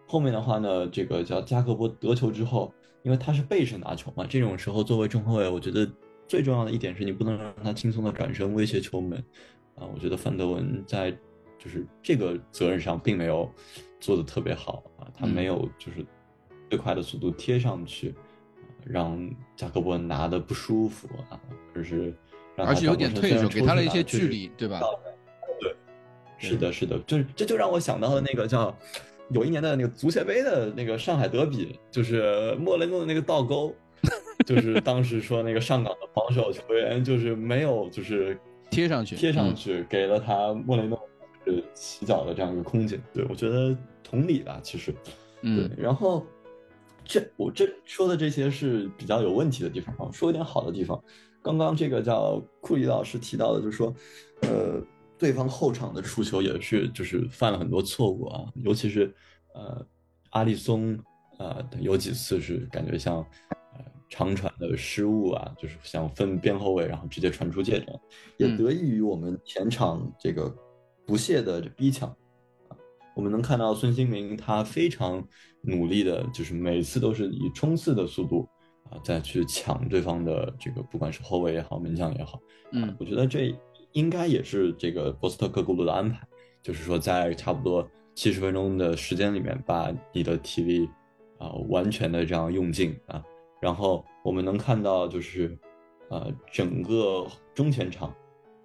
[0.10, 5.88] 后面的话呢，这个叫加克波得球之后，因为他是背身拿球嘛，这种时候作为中后卫，我觉得
[6.28, 9.24] 最重要的一点是你不能让他轻松的转身威胁球门
[9.76, 11.12] 啊，我觉得范德文在
[11.60, 13.48] 就是这个责任上并没有
[14.00, 16.04] 做的特别好啊，他没有就是
[16.72, 18.16] 最快的速度贴上去。
[18.86, 21.38] 让加克波拿的不舒服啊，
[21.76, 22.16] 就是
[22.56, 24.80] 让他而且有点退手，转过身虽然给他了一些距离，对吧？
[25.60, 25.76] 对
[26.38, 28.76] 是的，是的，就是这就让我想到了那个叫
[29.32, 33.74] 有一年的那个足协杯的那个上海德比，就是莫雷诺的那个倒钩，
[34.46, 41.00] 就是 当时说那个上港的防守球员就是没有就是贴上去贴上嗯去，给了他莫雷诺
[41.46, 43.02] 就是起脚的这样一个空间。
[43.14, 44.94] 对我觉得同理吧，其实，
[45.42, 46.26] 嗯对，然后
[47.04, 51.02] 这我这说的这些是比较有问题的地方啊，说一点好的地方。
[51.42, 53.96] 刚刚这个叫库里老师提到的，就是说，
[54.42, 54.82] 呃，
[55.20, 59.14] 对方后场的出球也是就是犯了很多错误啊，尤其是
[59.54, 59.86] 呃
[60.30, 60.98] 阿里松
[61.38, 63.18] 呃有几次是感觉像
[63.50, 68.02] 呃长传的失误啊，就是想分边后卫，然后直接传出界这样，
[68.38, 68.58] 也嗯。
[68.58, 70.50] 得益于我们前场这个
[71.06, 72.16] 不懈的逼抢。
[73.16, 75.22] 我们能看到孙兴民他非常
[75.62, 78.48] 努力的，就是每次都是以冲刺的速度
[78.90, 82.40] 啊，再去抢对方的这个，不管是后卫也好，门将也好，
[82.72, 82.96] 嗯。
[82.98, 83.54] 我觉得这
[83.94, 86.28] 应该也是这个波斯特克古鲁的安排，
[86.62, 90.90] 就是说在差不多七十分钟的时间里面，把你的体力
[91.38, 93.24] 啊完全的这样用尽啊，
[93.62, 95.58] 然后我们能看到就是
[96.10, 98.14] 呃整个中前场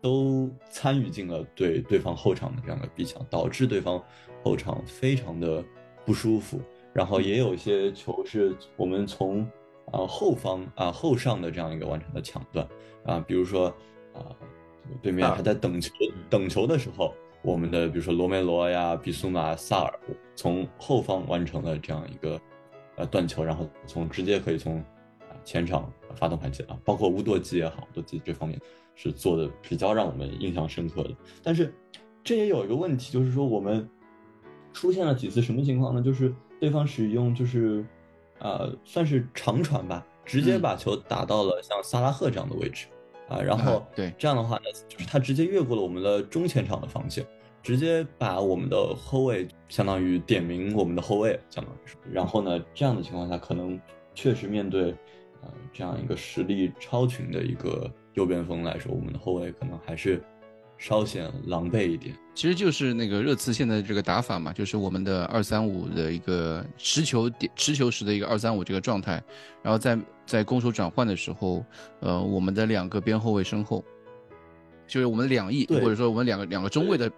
[0.00, 4.02] 都参与进了对对方后场的这样的逼抢，导致对方
[4.42, 5.64] 后场非常的
[6.04, 6.60] 不舒服。
[6.92, 9.40] 然后也有一些球是我们从
[9.92, 12.66] 啊、后方啊、后上的这样一个完成的抢断
[13.04, 13.66] 啊，比如说
[14.14, 14.32] 啊、
[15.02, 15.92] 对面还在等球
[16.28, 20.00] 等球的时候，我们的比如说罗梅罗呀、比苏马、萨尔
[20.34, 22.40] 从后方完成了这样一个
[22.96, 24.78] 呃断球，然后从直接可以从
[25.20, 28.60] 啊前场发动反击啊，包括乌多基也好，乌多基这方面
[28.94, 31.10] 是做的比较让我们印象深刻的。
[31.42, 31.74] 但是
[32.22, 33.88] 这也有一个问题，就是说我们
[34.72, 36.02] 出现了几次什么情况呢？
[36.02, 37.84] 就是对方使用就是
[38.38, 42.86] 呃算是长传吧，直接嗯把球打到了像萨拉赫这样的位置。
[43.34, 47.26] 啊，然后啊对这样的话呢，就是他直接越过了我们的中前场的防线，
[47.62, 51.96] 直接把我们的后卫相当于点名我们的后卫，相当于是。
[52.12, 53.80] 然后呢，这样的情况下，可能
[54.14, 54.90] 确实面对
[55.42, 60.22] 呃这样一个实力超群的一个右边锋来说，我们的后卫可能还是
[60.86, 62.14] 稍显狼狈一点。
[62.34, 69.22] 其实就是那个热刺现在这个打法嘛，就是我们的二三五的一个持球点持球时的一个二三五这个状态，
[69.62, 71.64] 然后在在攻守转换的时候，
[72.00, 73.82] 呃，我们的两个边后卫身后，
[74.86, 77.10] 就是我们两翼或者说我们两个两个中卫的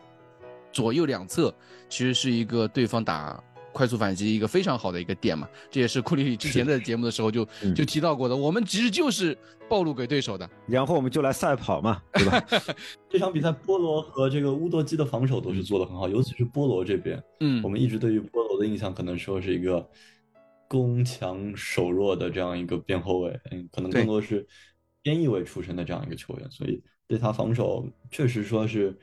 [0.72, 1.52] 左右两侧，
[1.88, 3.42] 其实是一个对方打
[3.76, 5.46] 快速反击一个非常好的一个点嘛。
[5.70, 9.36] 这也是库里里之前的节目的时候就嗯就提到过的，我们其实就是
[9.68, 10.48] 暴露给对手的。
[10.66, 12.42] 然后我们就来赛跑嘛， 对吧？
[13.10, 19.86] 这场比赛，波罗和这个乌多基的防守都是做得很好，尤其是波罗这边，嗯我们一直对于波罗的印象可能说是一个
[20.66, 24.46] 攻强守弱的这样一个边后卫，嗯，可能更多是
[25.02, 28.98] 边翼位出身的这样一个球员，所以对他防守确实说是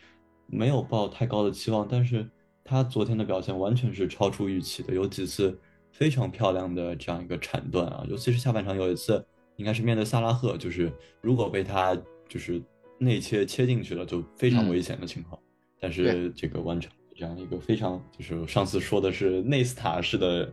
[0.47, 2.29] 没有抱太高的期望，但是
[2.63, 5.57] 他昨天的表现完全是超出预期的，有几次
[5.91, 9.23] 非常漂亮的这样一个铲断啊，尤其是下半场有一次
[9.57, 10.91] 应该是面对萨拉赫，就是
[11.21, 11.95] 如果被他
[12.27, 12.61] 就是
[12.97, 15.39] 内切切进去了，就非常嗯危险的情况。
[15.79, 20.51] 但是这个完成这样一个非常，就是上次说的是内斯塔式的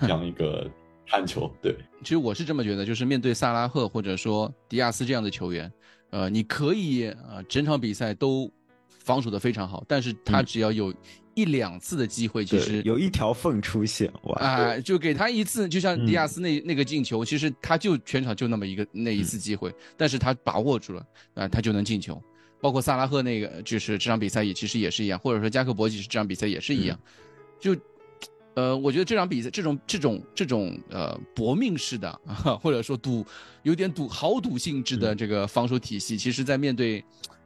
[0.00, 0.68] 这样一个
[1.06, 1.50] 铲球。
[1.62, 5.72] 对，其实我是这么觉得，就是面对萨拉赫或者说迪亚斯这样的球员，
[6.10, 8.50] 呃，你可以呃整场比赛都
[9.04, 10.44] 防守的非常好，但是他嗯。
[10.44, 10.92] 只要有
[11.34, 16.06] 一两次的机会，其对实有一条缝出现，哇，啊、就给他一次，就像嗯。
[16.06, 22.22] 迪亚斯那、那个进球，其实他就全场就那么一个那一次机会，但是他把握住了，啊、他就能进球。
[22.60, 26.96] 包括萨拉赫那个，就是这场比赛也其实也是一样，或者说加克伯吉这场比赛也是一样，
[27.58, 27.76] 就，
[28.54, 33.26] 呃，我觉得这场比赛这种这种这种呃搏命式的，啊、 或者说赌
[33.64, 37.04] 有点赌豪赌性质的这个防守体系，其实在面对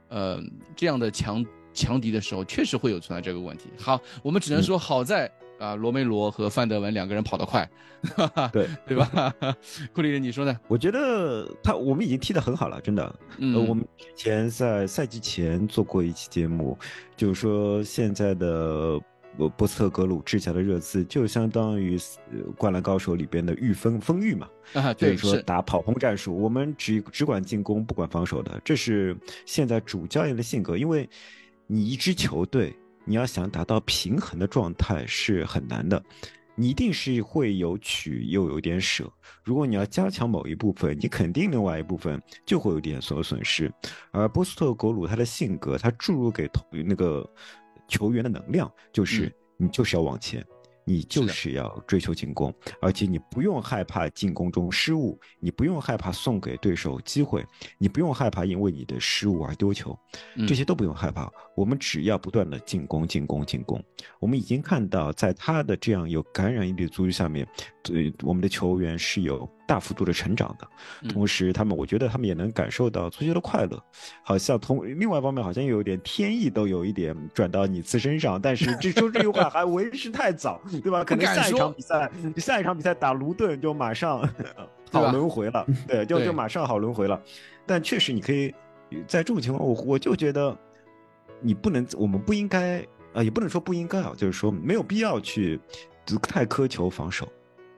[0.09, 0.41] 呃
[0.75, 3.69] 这样的强强敌的时候，确实会有存在这个问题。
[3.77, 7.67] 好，我们只能说好在啊、罗梅罗和范德文两个人跑得快，
[8.53, 9.33] 对对吧？
[9.91, 10.55] 库里人，你说呢？
[10.67, 13.15] 我觉得他我们已经踢得很好了，真的。
[13.39, 16.77] 嗯，呃，我们之前在赛季前做过一期节目，
[17.15, 18.99] 就是说现在的
[19.37, 21.97] 波波斯特格鲁治下的热刺，就相当于
[22.31, 29.15] 呃《灌篮高手》里边的御风风御嘛，啊，对，就是说，打跑轰战术，我们只只管进攻，不管防守的，这是
[29.45, 30.75] 现在主教练的性格。
[30.75, 31.07] 因为
[31.67, 32.75] 你一支球队，
[33.05, 36.03] 你要想达到平衡的状态是很难的，
[36.55, 39.07] 你一定是会有取又有点舍。
[39.43, 43.71] 如果你要加强某一部分，你肯定另外一部分就会有点所损失。
[44.11, 47.29] 而波斯特格鲁他的性格，他注入给投那个
[47.87, 49.33] 球员的能量，就是嗯
[49.65, 50.45] 你就是要往前。
[50.89, 57.45] 你就是要追求进攻，而且你不用害怕进攻中失误，你不用害怕送给对手机会，
[57.77, 59.99] 你不用害怕因为你的失误而丢球，
[60.37, 61.29] 嗯这些都不用害怕。
[61.57, 63.83] 我们只要不断的进攻、进攻、进攻。
[64.17, 67.45] 我们已经看到，在他的这样有感染力的足球下面，
[67.93, 70.67] 对我们的球员是有大幅度的成长的。
[71.01, 73.81] 嗯同时，他们我觉得他们也能感受到足球的快乐，
[74.23, 81.03] 好像同另外一方面好像有点天意都有一点转到你自身上，但是这说这句话还为时太早， 对吧？
[81.03, 84.27] 可能下一场比赛，下一场比赛打卢顿就马上
[84.91, 87.21] 好轮回了， 对，就就马上好轮回了。
[87.65, 88.53] 但确实，你可以
[89.07, 90.57] 在这种情况，我我就觉得
[91.41, 95.59] 你不能，我们不应该啊、也不能说不应该啊，就是说没有必要去
[96.21, 97.27] 太苛求防守。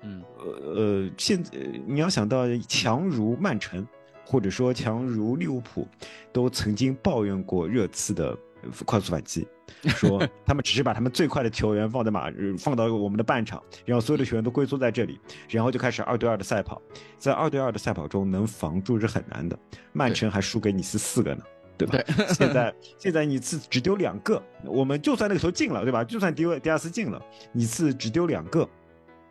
[0.02, 1.52] 嗯呃呃，现在
[1.86, 3.86] 你要想到强如曼城，
[4.26, 5.88] 或者说强如利物浦，
[6.32, 9.47] 都曾经抱怨过热刺的呃快速反击，
[9.88, 15.20] 说 他们只是把他们最快的球员放在马呃放到我们的半场，然后所有的球员都龟缩在这里，
[15.50, 16.82] 然后就开始二对二的赛跑，
[17.18, 19.58] 在二对二的赛跑中能防住是很难的。
[19.93, 21.43] 曼城还输给你是四个呢。
[21.80, 21.97] 对吧？
[22.34, 26.04] 现在 现在你次只丢两个，我们就算那个球进了，对吧？
[26.04, 27.22] 就算迪维迪亚斯进了，
[27.54, 28.68] 你次只丢两个，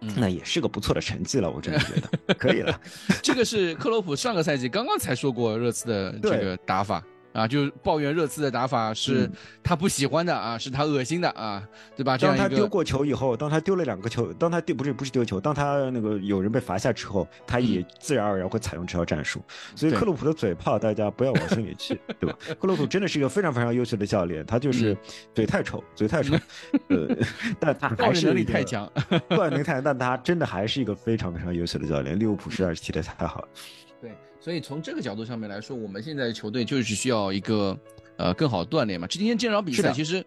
[0.01, 0.13] 嗯。
[0.17, 1.87] 那也是个不错的成绩了，我真的觉
[2.27, 2.81] 得可以了。
[3.23, 7.03] 这个是克洛普上个赛季刚刚才说过热刺的这个打法
[7.39, 9.33] 啊，就是抱怨热刺的打法是嗯
[9.63, 11.63] 他不喜欢的啊，是他恶心的啊，
[11.97, 12.19] 对吧？
[12.19, 19.41] 当他丢过球以后，当他丢了两个球，当他丢不是不是丢球，当他那个有人被罚下之后，他也自然而然会采用这套战术。
[19.77, 22.37] 所以克洛普的嘴炮，大家不要往心里去， 对吧？
[22.59, 24.97] 克洛普真的是一个非常非常优秀的教练，他就是嗯
[25.35, 26.35] 嘴太丑，嘴太丑，
[26.89, 27.17] 呃，
[27.61, 28.91] 但他还是能力太强，
[29.31, 32.19] 教练能力太强，但他真的还是一个非常非常优秀的教练。
[32.19, 33.49] 利物浦实在是踢得太好了。
[34.49, 37.79] 对，所以从这个角度上面来说，我们现在球队就是需要一个
[38.17, 39.07] 呃更好的锻炼嘛。
[39.07, 40.25] 今天这场比赛，其实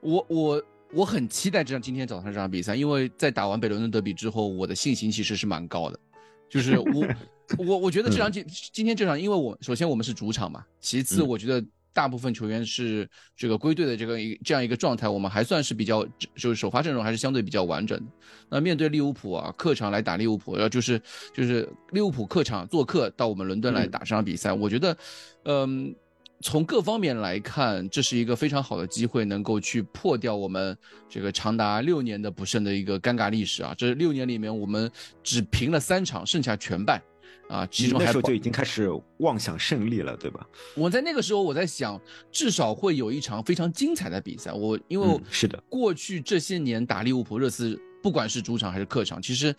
[0.00, 0.62] 我我
[0.94, 6.00] 我很期待这场今天早上这场比赛，因为在打完北伦敦德比之后，我的信心其实是蛮高的，
[6.48, 7.06] 就是我
[7.58, 8.42] 我我觉得这场今
[8.72, 11.62] 今天这场，因为我首先我们是主场嘛，其次嗯我觉得。
[11.92, 18.04] 大部分球员是这个归队的这个一这样一个状态，我们还算是比较，就是首发阵容还是相对比较完整的。
[18.48, 21.00] 那面对利物浦啊，客场来打利物浦，然后就是
[21.34, 24.96] 就是利物浦客场做客到我们伦敦来打这场比赛，我觉得，
[25.44, 25.94] 嗯，
[26.42, 30.76] 从各方面来看，这是一个非常好的机会，能够去破掉我们
[31.08, 33.74] 这个长达六年的不胜的一个尴尬历史啊！
[33.76, 34.90] 这六年里面，我们
[35.22, 37.02] 只平了三场，剩下全败。
[37.50, 38.88] 啊，其中还那时候就已经开始
[39.18, 40.46] 妄想胜利了，对吧？
[40.76, 44.52] 我在那个时候，我在想，至少会有一场非常精彩的比赛。
[44.52, 49.52] 我因为嗯是的，过去这些年打利物浦、热刺，不管是主场还是客场，其实，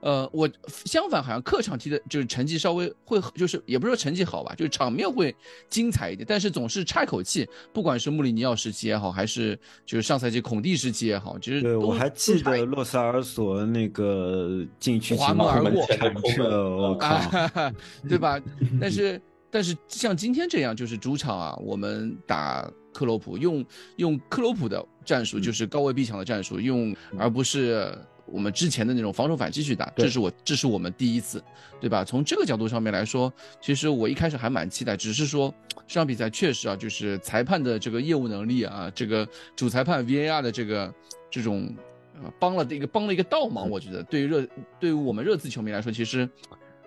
[0.00, 0.48] 呃，我
[0.84, 5.34] 相反好像客场踢的就是成绩稍微会，就是也不是说成绩好吧，就是场面会
[5.68, 7.48] 精彩一点，但是总是差一口气。
[7.72, 17.08] 不管是穆里尼奥时期也好，还是就是上赛季孔蒂时期也好，其实对，我还记得洛萨尔索那个禁区滑门而过铲射， 我靠！
[17.08, 17.74] 啊，
[18.08, 18.40] 对吧？
[18.80, 19.20] 但是
[19.50, 23.64] 但是像今天这样，就是主场啊，我们打克洛普，用
[23.96, 27.96] 用克洛普的战术，就是高位逼抢的战术，用而不是
[28.30, 31.42] 我们之前的那种防守反击去打，这是我这是我们第一次，
[31.80, 32.04] 对吧？
[32.04, 35.52] 从这个角度上面来说，其实我一开始还蛮期待，只是说
[35.86, 39.26] 这场比赛确实啊，就是裁判的这个业务能力啊，这个
[39.56, 40.94] 主裁判 VAR 的这个
[41.30, 41.74] 这种
[42.22, 43.68] 呃帮了一个帮了一个倒忙。
[43.68, 44.46] 我觉得对于热
[44.78, 46.28] 对于我们热刺球迷来说，其实，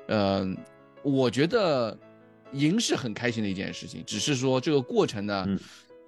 [0.08, 0.48] 呃，
[1.04, 1.98] 我觉得
[2.54, 5.46] 赢是很开心的一件事情，只是说这个过程呢。
[5.48, 5.60] 嗯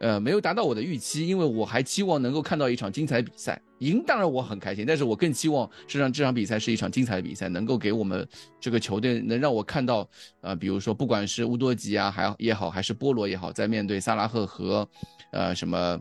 [0.03, 3.57] 呃，没有达到我的预期，因为我还期望能够看到一场精彩比赛。
[3.79, 8.27] 赢当然我很开心，但是我更期望是让这场比赛是一场精彩的比赛，能够给我们
[8.59, 10.05] 这个球队能让我看到，
[10.41, 14.85] 呃，比如说不管是乌多吉啊，还也好，还是波罗也好，在面对萨拉赫和，
[15.31, 15.97] 呃，什么。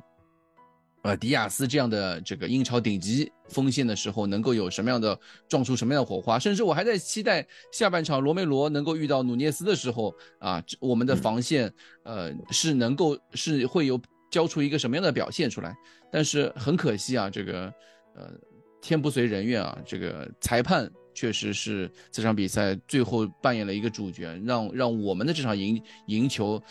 [1.03, 6.39] 呃，迪亚斯这样的这个英超顶级锋线的时候，能够有什么样的撞出什么样的火花？
[6.39, 11.73] 甚至我还在期待下半场罗梅罗能够遇到努涅斯的时候啊，我们的防线
[12.05, 14.01] 呃是能够是会有
[14.31, 15.77] 交出一个什么样的表现出来？
[16.13, 17.65] 但是很可惜啊，这个
[18.15, 18.31] 呃
[18.81, 26.63] 天不遂人愿啊，这个裁判确实是这场比赛最后扮演了一个主角，让让我们的这场赢赢球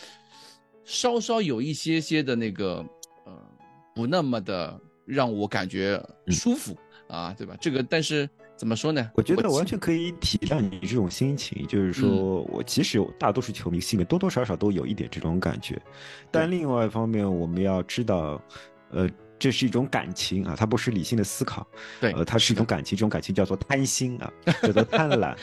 [0.86, 2.86] 稍稍有一些些的那个呃。
[3.94, 6.76] 不那么的让我感觉舒服
[7.08, 7.56] 啊，对吧？
[7.60, 9.10] 这个，但是怎么说呢？
[9.14, 15.80] 我觉得完全可以体谅你这种心情，就是说我其实大多数球迷心里多多少少都有一点这种感觉，
[16.30, 18.42] 但另外一方面，我们要知道，
[18.90, 19.08] 呃。
[19.42, 21.66] 这是一种感情啊，它不是理性的思考，
[22.00, 24.32] 对，呃，它是一种感情，这种感情叫做贪心啊，
[24.62, 25.34] 叫做贪婪，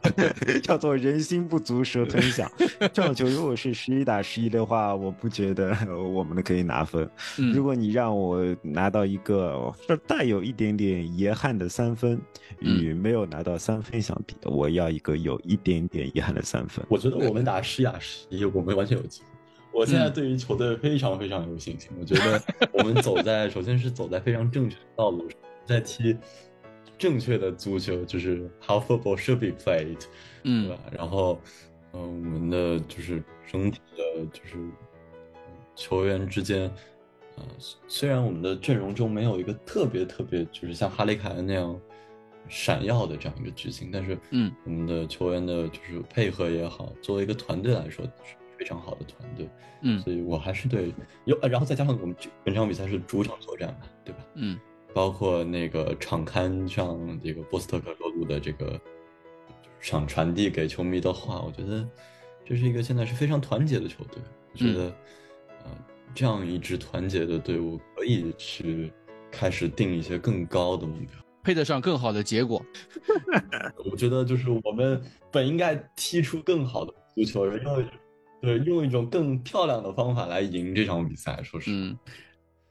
[0.64, 2.50] 叫做人心不足蛇吞象。
[2.94, 7.06] 这场球如果是十一打十一的话，我不觉得 我们可以拿分。
[7.52, 12.18] 如果你让我拿到一个是带有一点点遗憾的三分，
[12.60, 16.82] 与没有拿到三分相比，我要一个有一点点遗憾的三分。
[16.88, 19.26] 我觉得我们打十打十一，我们完全有机会。
[19.72, 22.40] 我现在对于球队非常非常有信心，我觉得
[22.72, 26.16] 我们走在 首先是走在非常正确的道路上，在踢
[26.98, 29.98] 正确的足球，就是 how football should be played，
[30.44, 30.82] 嗯，对吧？
[30.92, 31.40] 然后，
[31.94, 34.56] 嗯，我们的就是整体的，就是
[35.74, 36.70] 球员之间，
[37.36, 37.44] 呃，
[37.88, 41.80] 虽然我们的阵容中没有一个特别特别，就是像哈里凯恩那样
[42.48, 48.04] 闪耀的这样一个巨星，但是，嗯，我们的球员的就是配合也好，作为一个团队来说。
[48.62, 49.48] 非常好的团队，
[49.80, 50.94] 嗯，所以我还是对
[51.24, 54.24] 有，然后再加上我们本场比赛是主场作战嘛，对吧？
[54.34, 54.56] 嗯，
[54.94, 58.80] 包括那个场刊上这个波斯特克罗鲁的这个
[59.80, 61.84] 想传递给球迷的话，我觉得
[62.44, 64.22] 这是一个现在是非常团结的球队。
[64.52, 64.84] 我觉得，
[65.64, 65.76] 呃，
[66.14, 68.92] 这样一支团结的队伍可以去
[69.28, 71.08] 开始定一些更高的目标，
[71.42, 72.64] 配得上更好的结果。
[73.90, 75.02] 我觉得就是我们
[75.32, 77.84] 本应该踢出更好的足球，因为。
[78.42, 81.70] 对，用一种更漂亮的方法来赢这场比赛，说是。
[81.70, 81.96] 嗯，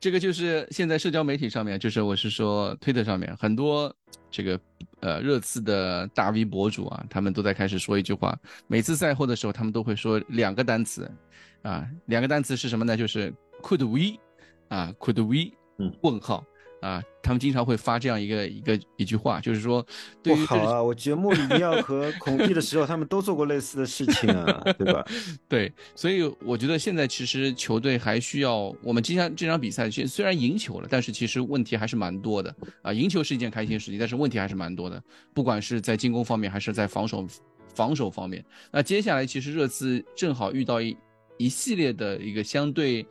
[0.02, 3.96] 这个就是现在社交媒体上面，就是我是说推特上面很多
[4.30, 4.60] 这个
[5.00, 11.10] 呃热刺的大 V 博主啊，他们都在开始说一句话，每次赛后的时候，他们都会说两个单词，
[11.62, 12.98] 啊，两个单词是什么呢？
[12.98, 14.20] 就是 could we，
[14.68, 16.46] 啊，could we，嗯，问号。
[16.82, 19.86] 啊，他们经常会发这样一个一个一句话，就是说，
[20.24, 20.82] 不好啊！
[20.82, 25.06] 我节目里尼奥和 孔蒂的时候，他们都做过类似的事情啊，对吧？
[25.48, 32.92] 对，所以我觉得现在其实球队还需要我们今天这场比赛，虽然赢球了，但是其实问题还是蛮多的啊。
[32.92, 35.02] 赢球是一件开心事情，但是问题还是蛮多的，
[35.34, 37.28] 不管是在进攻方面还是在防守
[37.76, 38.44] 防守方面。
[38.72, 40.98] 那接下来其实热刺正好遇到一。
[41.44, 43.06] 一系列的一个相对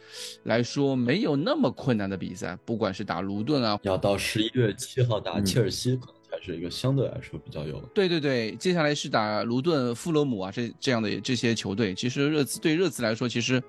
[0.45, 7.81] 来说没有那么困难的比赛，不管是打卢顿啊，要到十一月七号打切尔西，可能才是一个相对来说比较有。
[7.95, 13.63] 对对对，接下来是打卢顿、富勒姆啊，这这样的这些球队，其实热刺对热刺来说，其实，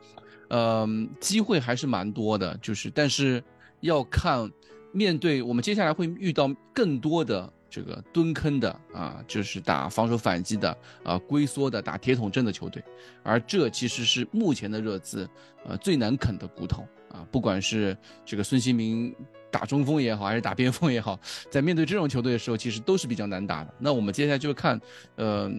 [0.49, 3.43] 嗯，机会还是蛮多的，就是但是
[3.79, 4.49] 要看
[4.91, 7.51] 面对我们接下来会遇到更多的。
[7.71, 12.83] 这个蹲坑的啊，就是打防守反击的啊，龟缩的打铁桶阵的球队，
[13.23, 15.27] 而这其实是目前的热刺
[15.65, 17.25] 呃最难啃的骨头啊。
[17.31, 19.15] 不管是这个孙兴民
[19.49, 21.17] 打中锋也好，还是打边锋也好，
[21.49, 23.73] 在面对这种球队的时候，其实都是比较难打的。
[23.79, 24.79] 那我们接下来就看，
[25.15, 25.49] 呃，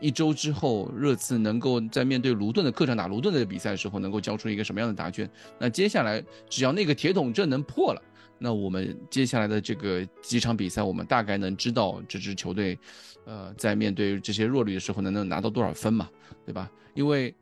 [0.00, 5.28] 一周之后热刺能够在面对卢顿的客场打卢顿的比赛的时候，能够交出一个什么样的答卷？
[5.58, 8.02] 那接下来只要那个铁桶阵能破了。
[8.38, 12.78] 那我们接下来的这个几场比赛，我们大概能知道这支球队，
[13.24, 16.08] 呃，在面对这些弱旅的时候，能能拿到多少分嘛，
[16.44, 16.70] 对吧？
[16.94, 17.34] 因为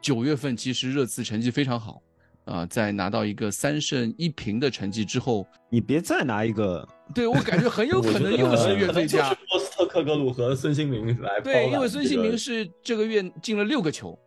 [0.00, 2.02] 九月份其实热刺成绩非常好，
[2.46, 9.28] 啊，在拿到一个三胜一平的成绩之后，你别再拿一个，对我感觉很有可能又是月最佳。
[9.48, 14.18] 波斯特克格鲁和孙兴民来对，因为孙兴民是这个月进了六个球。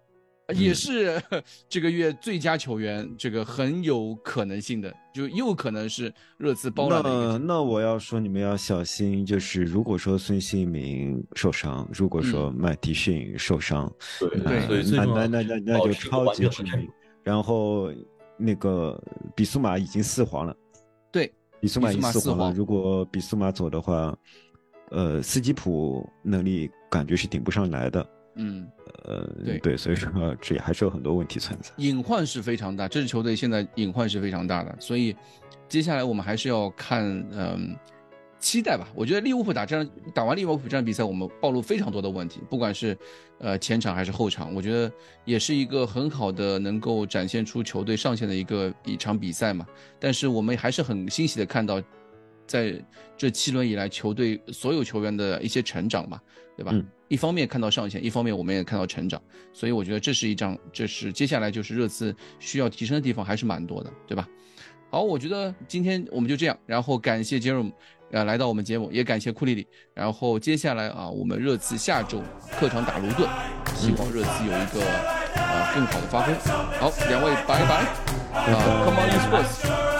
[0.54, 1.22] 也是
[1.68, 16.90] 这个月最佳球员，这个很有可能性的，就又可能是热刺包揽的那那我要说，你们要小心，就是如果说孙兴民受伤，如果说麦迪逊受伤，对对，那那那那那就超级致命。
[17.24, 17.92] 然后
[18.38, 19.02] 那个
[19.36, 20.56] 比苏马已经四黄了，
[21.12, 21.32] 对，
[21.62, 24.14] 比苏马已经四黄了，如果比苏马走的话，
[24.92, 28.06] 呃，斯基普能力感觉是顶不上来的。
[28.36, 28.68] 嗯，
[29.06, 30.10] 呃，对对，所以说
[30.42, 31.70] 这也还是有很多问题存在。
[31.78, 35.16] 隐患是非常大，这支球队现在隐患是非常大的，所以
[35.68, 37.76] 接下来我们还是要看，嗯，
[38.40, 38.88] 期待吧。
[38.96, 42.98] 我觉得利物浦打这样打完利物浦这场比赛，我们暴露非常多的问题，不管是
[43.40, 44.92] 呃前场还是后场，我觉得
[45.26, 49.66] 也是一个很好的能够展现出球队上限的一个一场比赛嘛。
[50.00, 51.82] 但是我们还是很欣喜的看到，
[52.48, 52.74] 在
[53.18, 56.22] 这七轮以来，球队所有球员的一些成长嘛，
[56.56, 56.72] 对吧？
[56.74, 59.22] 嗯一方面看到上限，一方面我们也看到成长，
[59.54, 64.28] 所以我觉得这是一张，这是接下来就是热刺需要提升的地方还是蛮多的，对吧？
[64.90, 67.72] 好，我觉得今天我们就这样，然后感谢 Jerome，
[68.10, 72.20] 呃，来到我们节目，也感谢库里里，然后接下来啊，我们热刺下周
[72.60, 73.30] 客场打卢顿，
[73.76, 74.82] 希望热刺有一个
[75.36, 76.34] 呃更好的发挥。
[76.80, 77.86] 好，两位拜拜，
[78.34, 79.93] 啊，Come on，Esports。